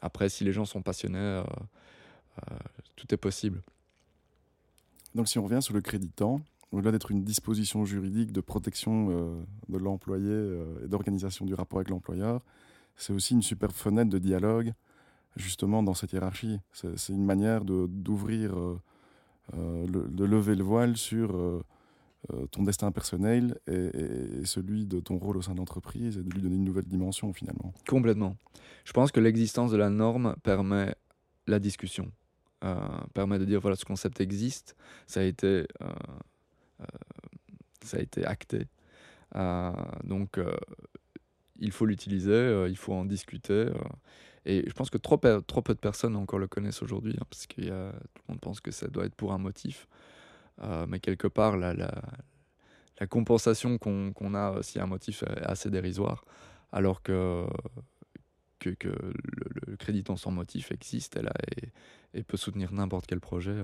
après, 0.01 0.29
si 0.29 0.45
les 0.45 0.53
gens 0.53 0.65
sont 0.65 0.83
passionnés, 0.83 1.43
tout 2.97 3.13
est 3.15 3.19
possible. 3.19 3.63
Donc 5.15 5.29
si 5.29 5.39
on 5.39 5.45
revient 5.45 5.63
sur 5.63 5.75
le 5.75 5.81
crédit 5.81 6.11
temps, 6.11 6.41
au-delà 6.73 6.93
d'être 6.93 7.11
une 7.11 7.23
disposition 7.25 7.85
juridique 7.85 8.33
de 8.33 8.41
protection 8.41 9.09
euh, 9.11 9.43
de 9.69 9.79
l'employé 9.79 10.29
euh, 10.29 10.85
et 10.85 10.89
d'organisation 10.89 11.45
du 11.45 11.55
rapport 11.55 11.79
avec 11.79 11.91
l'employeur, 11.91 12.41
c'est 12.97 13.13
aussi 13.13 13.35
une 13.35 13.43
super 13.43 13.73
fenêtre 13.73 14.11
de 14.11 14.19
dialogue 14.19 14.73
justement 15.37 15.83
dans 15.83 15.95
cette 15.95 16.13
hiérarchie. 16.13 16.61
C'est 16.73 17.13
une 17.13 17.25
manière 17.25 17.65
d'ouvrir, 17.65 18.57
euh, 18.57 19.87
de 19.87 20.25
lever 20.25 20.55
le 20.55 20.63
voile 20.63 20.97
sur 20.97 21.65
ton 22.51 22.63
destin 22.63 22.91
personnel 22.91 23.59
et, 23.67 24.45
celui 24.45 24.87
de 24.87 25.01
ton 25.01 25.19
rôle 25.19 25.37
au 25.37 25.43
sein 25.43 25.53
de 25.53 25.59
l'entreprise 25.59 26.17
et 26.17 26.23
de 26.23 26.31
lui 26.31 26.41
donner 26.41 26.57
une 26.57 26.65
nouvelle 26.65 26.87
dimension 26.87 27.33
finalement. 27.33 27.73
Complètement. 27.89 28.37
Je 28.85 28.93
pense 28.93 29.13
que 29.13 29.21
l'existence 29.21 29.71
de 29.71 29.77
la 29.77 29.91
norme 29.91 30.35
permet 30.43 30.95
la 31.47 31.59
discussion, 31.59 32.11
permet 33.13 33.39
de 33.39 33.45
dire 33.45 33.61
voilà 33.61 33.77
ce 33.77 33.85
concept 33.85 34.21
existe, 34.21 34.77
ça 35.07 35.21
a 35.21 35.25
été 35.25 35.67
euh, 36.81 36.87
ça 37.83 37.99
a 37.99 38.01
été 38.01 38.25
acté. 38.25 38.67
Euh, 39.37 39.73
donc, 40.05 40.39
euh, 40.39 40.55
il 41.59 41.71
faut 41.71 41.87
l'utiliser, 41.87 42.67
il 42.69 42.77
faut 42.77 42.95
en 42.95 43.05
discuter. 43.05 43.69
Et 44.47 44.65
je 44.67 44.73
pense 44.73 44.91
que 44.91 44.99
trop, 44.99 45.21
trop 45.47 45.63
peu 45.63 45.75
de 45.75 45.79
personnes 45.79 46.17
encore 46.17 46.39
le 46.39 46.49
connaissent 46.49 46.83
aujourd'hui, 46.83 47.15
hein, 47.19 47.25
parce 47.31 47.47
que 47.47 47.63
tout 47.63 48.23
le 48.29 48.33
monde 48.33 48.41
pense 48.41 48.61
que 48.61 48.71
ça 48.71 48.89
doit 48.89 49.07
être 49.07 49.15
pour 49.15 49.33
un 49.33 49.39
motif. 49.39 49.87
Mais 50.89 51.01
quelque 51.01 51.29
part, 51.29 51.57
la, 51.57 51.75
la, 51.75 52.03
la 53.01 53.07
compensation 53.07 53.79
qu'on 53.79 54.35
a 54.35 54.63
si 54.63 54.79
un 54.81 54.87
motif 54.87 55.23
est 55.25 55.43
assez 55.43 55.71
dérisoire, 55.71 56.25
alors 56.73 57.03
que, 57.03 57.47
que, 58.59 58.71
que 58.71 58.89
le, 58.89 59.77
crédit 59.77 60.05
en 60.09 60.17
sans 60.17 60.31
motif 60.31 60.71
existe 60.73 61.17
et, 61.17 61.23
là, 61.23 61.33
et, 62.15 62.23
peut 62.23 62.37
soutenir 62.37 62.73
n'importe 62.73 63.07
quel 63.07 63.21
projet 63.21 63.57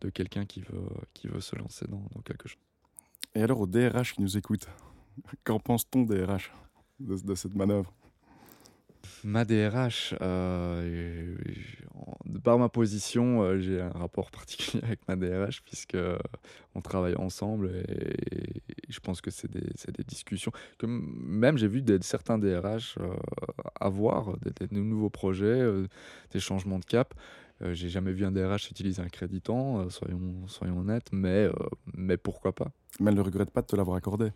de, 0.00 0.10
quelqu'un 0.10 0.46
qui 0.46 0.60
veut, 0.60 0.88
qui 1.14 1.28
veut 1.28 1.40
se 1.40 1.56
lancer 1.56 1.86
dans, 1.88 2.06
quelque 2.24 2.48
chose. 2.48 2.62
Et 3.34 3.42
alors, 3.42 3.60
au 3.60 3.66
DRH 3.66 4.14
qui 4.14 4.22
nous 4.22 4.36
écoute, 4.36 4.68
qu'en 5.44 5.58
pense-t-on 5.58 6.04
DRH 6.04 6.52
de, 7.00 7.16
de 7.16 7.34
cette 7.34 7.54
manœuvre? 7.54 7.92
Ma 9.24 9.44
DRH, 9.44 10.14
euh, 10.20 11.36
par 12.42 12.58
ma 12.58 12.68
position, 12.68 13.42
euh, 13.42 13.58
j'ai 13.58 13.80
un 13.80 13.90
rapport 13.90 14.30
particulier 14.30 14.82
avec 14.84 15.00
ma 15.08 15.16
DRH 15.16 15.62
puisque 15.62 15.94
euh, 15.94 16.18
on 16.74 16.80
travaille 16.80 17.16
ensemble 17.16 17.70
et, 17.88 18.62
je 18.88 19.00
pense 19.00 19.20
que 19.20 19.30
c'est 19.30 19.50
des, 19.50 20.04
discussions 20.04 20.50
que 20.78 20.86
même 20.86 21.58
j'ai 21.58 21.68
vu 21.68 21.84
certains 22.00 22.38
DRH 22.38 22.96
euh, 22.98 23.14
avoir 23.78 24.34
des, 24.38 24.80
nouveaux 24.80 25.10
projets, 25.10 25.62
des 26.30 26.40
changements 26.40 26.78
de 26.78 26.86
cap. 26.86 27.14
J'ai 27.72 27.88
jamais 27.88 28.12
vu 28.12 28.24
un 28.24 28.32
DRH 28.32 28.70
utiliser 28.70 29.02
un 29.02 29.08
créditant, 29.08 29.88
soyons, 29.90 30.46
soyons 30.46 30.78
honnêtes, 30.78 31.08
mais, 31.12 31.48
mais 31.94 32.16
pourquoi 32.16 32.54
pas? 32.54 32.70
Mais 33.00 33.10
elle 33.10 33.16
ne 33.16 33.22
regrette 33.22 33.50
pas 33.50 33.62
de 33.62 33.66
te 33.66 33.76
l'avoir 33.76 33.96
accordé. 33.96 34.30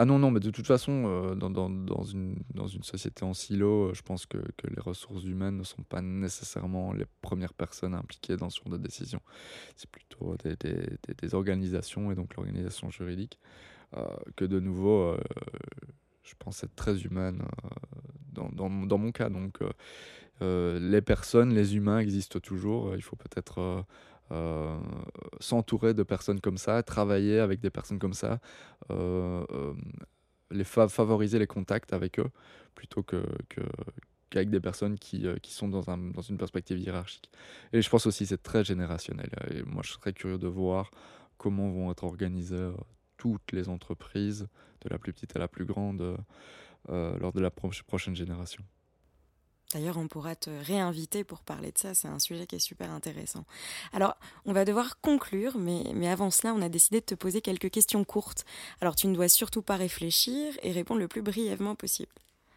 Ah 0.00 0.04
non, 0.04 0.20
non, 0.20 0.30
mais 0.30 0.38
de 0.38 0.50
toute 0.50 0.68
façon, 0.68 1.06
euh, 1.06 1.34
dans, 1.34 1.50
dans, 1.50 1.68
dans, 1.68 2.04
une, 2.04 2.36
dans 2.54 2.68
une 2.68 2.84
société 2.84 3.24
en 3.24 3.34
silo, 3.34 3.88
euh, 3.88 3.94
je 3.94 4.02
pense 4.02 4.26
que, 4.26 4.38
que, 4.56 4.68
les 4.68 4.80
ressources 4.80 5.24
humaines 5.24 5.56
ne 5.56 5.64
sont 5.64 5.82
pas 5.82 6.00
nécessairement 6.00 6.92
les 6.92 7.06
premières 7.20 7.52
personnes 7.52 7.94
impliquées 7.94 8.36
dans 8.36 8.48
ce 8.48 8.60
genre 8.60 8.70
de 8.70 8.78
décision. 8.78 9.20
C'est 9.74 9.90
plutôt 9.90 10.36
des, 10.44 10.54
des, 10.54 10.98
des, 11.20 11.34
organisations 11.34 12.12
et 12.12 12.14
donc 12.14 12.36
l'organisation 12.36 12.90
juridique 12.90 13.40
euh, 13.96 14.06
que 14.36 14.44
de 14.44 14.60
nouveau, 14.60 15.16
je 16.22 16.34
pense 16.38 16.62
être 16.62 16.76
très 16.76 17.02
humaine 17.02 17.42
dans, 18.32 18.50
dans, 18.50 18.70
dans, 18.70 18.98
mon 18.98 19.10
cas. 19.10 19.30
Donc, 19.30 19.58
les 20.40 21.00
personnes, 21.02 21.54
les 21.54 21.76
humains 21.76 21.98
existent 21.98 22.40
toujours. 22.40 22.94
Il 22.94 23.02
faut 23.02 23.16
peut-être 23.16 23.84
euh, 24.30 24.78
s'entourer 25.40 25.94
de 25.94 26.02
personnes 26.02 26.40
comme 26.40 26.58
ça, 26.58 26.82
travailler 26.82 27.38
avec 27.38 27.60
des 27.60 27.70
personnes 27.70 27.98
comme 27.98 28.12
ça, 28.12 28.40
euh, 28.90 29.42
euh, 29.50 29.72
les 30.50 30.64
favoriser 30.64 31.38
les 31.38 31.46
contacts 31.46 31.94
avec 31.94 32.18
eux 32.18 32.30
plutôt 32.74 33.02
que, 33.02 33.24
qu'avec 34.28 34.50
des 34.50 34.60
personnes 34.60 34.98
qui, 34.98 35.24
sont 35.44 35.68
dans, 35.68 35.82
une 36.28 36.36
perspective 36.36 36.78
hiérarchique. 36.78 37.30
Et 37.72 37.80
je 37.80 37.88
pense 37.88 38.06
aussi 38.06 38.24
que 38.24 38.28
c'est 38.30 38.42
très 38.42 38.64
générationnel. 38.64 39.30
Et 39.50 39.62
moi, 39.62 39.82
je 39.82 39.92
serais 39.92 40.12
curieux 40.12 40.38
de 40.38 40.48
voir 40.48 40.90
comment 41.38 41.70
vont 41.70 41.90
être 41.90 42.04
organisées 42.04 42.70
toutes 43.16 43.52
les 43.52 43.70
entreprises, 43.70 44.46
de 44.82 44.90
la 44.90 44.98
plus 44.98 45.14
petite 45.14 45.36
à 45.36 45.38
la 45.38 45.48
plus 45.48 45.64
grande, 45.64 46.18
lors 46.88 47.32
de 47.32 47.40
la 47.40 47.50
prochaine 47.50 48.14
génération. 48.14 48.62
D'ailleurs, 49.74 49.98
on 49.98 50.08
pourra 50.08 50.34
te 50.34 50.48
réinviter 50.48 51.24
pour 51.24 51.42
parler 51.42 51.72
de 51.72 51.78
ça, 51.78 51.92
c'est 51.92 52.08
un 52.08 52.18
sujet 52.18 52.46
qui 52.46 52.56
est 52.56 52.58
super 52.58 52.90
intéressant. 52.90 53.44
Alors, 53.92 54.16
on 54.46 54.54
va 54.54 54.64
devoir 54.64 54.98
conclure, 55.00 55.58
mais, 55.58 55.84
mais 55.94 56.08
avant 56.08 56.30
cela, 56.30 56.54
on 56.54 56.62
a 56.62 56.70
décidé 56.70 57.00
de 57.00 57.04
te 57.04 57.14
poser 57.14 57.42
quelques 57.42 57.70
questions 57.70 58.02
courtes. 58.02 58.46
Alors, 58.80 58.96
tu 58.96 59.08
ne 59.08 59.14
dois 59.14 59.28
surtout 59.28 59.60
pas 59.60 59.76
réfléchir 59.76 60.54
et 60.62 60.72
répondre 60.72 61.00
le 61.00 61.08
plus 61.08 61.20
brièvement 61.20 61.74
possible. 61.74 62.12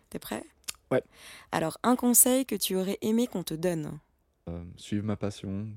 T'es 0.10 0.20
prêt? 0.20 0.46
Ouais. 0.90 1.04
Alors, 1.52 1.78
un 1.84 1.98
conseil 1.98 2.46
que 2.46 2.56
tu 2.56 2.78
aurais 2.78 2.98
aimé 3.02 3.28
qu'on 3.28 3.44
te 3.44 3.56
donne? 3.56 4.00
Euh, 4.48 4.64
Suivre 4.78 5.06
ma 5.06 5.18
passion, 5.18 5.68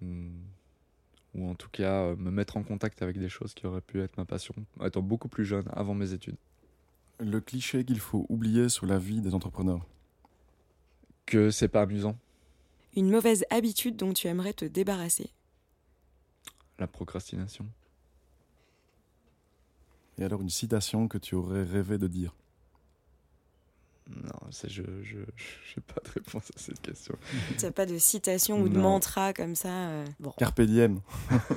ou 0.00 1.50
en 1.50 1.56
tout 1.56 1.70
cas 1.70 2.02
euh, 2.02 2.16
me 2.16 2.30
mettre 2.30 2.56
en 2.56 2.62
contact 2.62 3.02
avec 3.02 3.18
des 3.18 3.28
choses 3.28 3.52
qui 3.54 3.66
auraient 3.66 3.80
pu 3.80 4.00
être 4.00 4.16
ma 4.16 4.24
passion, 4.24 4.54
étant 4.84 5.02
beaucoup 5.02 5.28
plus 5.28 5.44
jeune, 5.44 5.68
avant 5.72 5.94
mes 5.94 6.12
études. 6.12 6.36
Le 7.18 7.40
cliché 7.40 7.84
qu'il 7.84 7.98
faut 7.98 8.26
oublier 8.28 8.68
sur 8.68 8.86
la 8.86 8.98
vie 8.98 9.20
des 9.20 9.34
entrepreneurs 9.34 9.84
que 11.26 11.50
c'est 11.50 11.68
pas 11.68 11.82
amusant. 11.82 12.16
Une 12.96 13.10
mauvaise 13.10 13.44
habitude 13.50 13.96
dont 13.96 14.12
tu 14.12 14.28
aimerais 14.28 14.52
te 14.52 14.64
débarrasser. 14.64 15.30
La 16.78 16.86
procrastination. 16.86 17.66
Et 20.18 20.24
alors 20.24 20.42
une 20.42 20.50
citation 20.50 21.08
que 21.08 21.18
tu 21.18 21.34
aurais 21.34 21.64
rêvé 21.64 21.98
de 21.98 22.06
dire 22.06 22.34
non, 24.10 24.50
je 24.50 24.82
n'ai 24.82 25.82
pas 25.86 26.00
de 26.04 26.10
réponse 26.12 26.50
à 26.54 26.58
cette 26.58 26.80
question. 26.80 27.14
Tu 27.58 27.64
n'as 27.64 27.72
pas 27.72 27.86
de 27.86 27.96
citation 27.96 28.60
ou 28.60 28.68
de 28.68 28.78
mantra 28.78 29.32
comme 29.32 29.54
ça 29.54 29.68
euh, 29.68 30.04
Carpe 30.36 30.60
diem. 30.60 31.00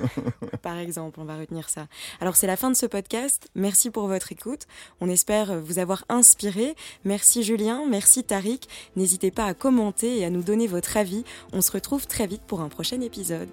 Par 0.62 0.78
exemple, 0.78 1.20
on 1.20 1.24
va 1.24 1.36
retenir 1.36 1.68
ça. 1.68 1.88
Alors 2.20 2.36
c'est 2.36 2.46
la 2.46 2.56
fin 2.56 2.70
de 2.70 2.76
ce 2.76 2.86
podcast. 2.86 3.50
Merci 3.54 3.90
pour 3.90 4.06
votre 4.08 4.32
écoute. 4.32 4.66
On 5.00 5.10
espère 5.10 5.60
vous 5.60 5.78
avoir 5.78 6.04
inspiré. 6.08 6.74
Merci 7.04 7.42
Julien, 7.42 7.84
merci 7.86 8.24
Tariq. 8.24 8.66
N'hésitez 8.96 9.30
pas 9.30 9.44
à 9.44 9.54
commenter 9.54 10.18
et 10.18 10.24
à 10.24 10.30
nous 10.30 10.42
donner 10.42 10.66
votre 10.66 10.96
avis. 10.96 11.24
On 11.52 11.60
se 11.60 11.70
retrouve 11.70 12.06
très 12.06 12.26
vite 12.26 12.42
pour 12.46 12.62
un 12.62 12.68
prochain 12.68 13.00
épisode. 13.02 13.50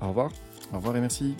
Au 0.00 0.08
revoir. 0.08 0.32
Au 0.72 0.76
revoir 0.76 0.96
et 0.96 1.00
merci. 1.00 1.36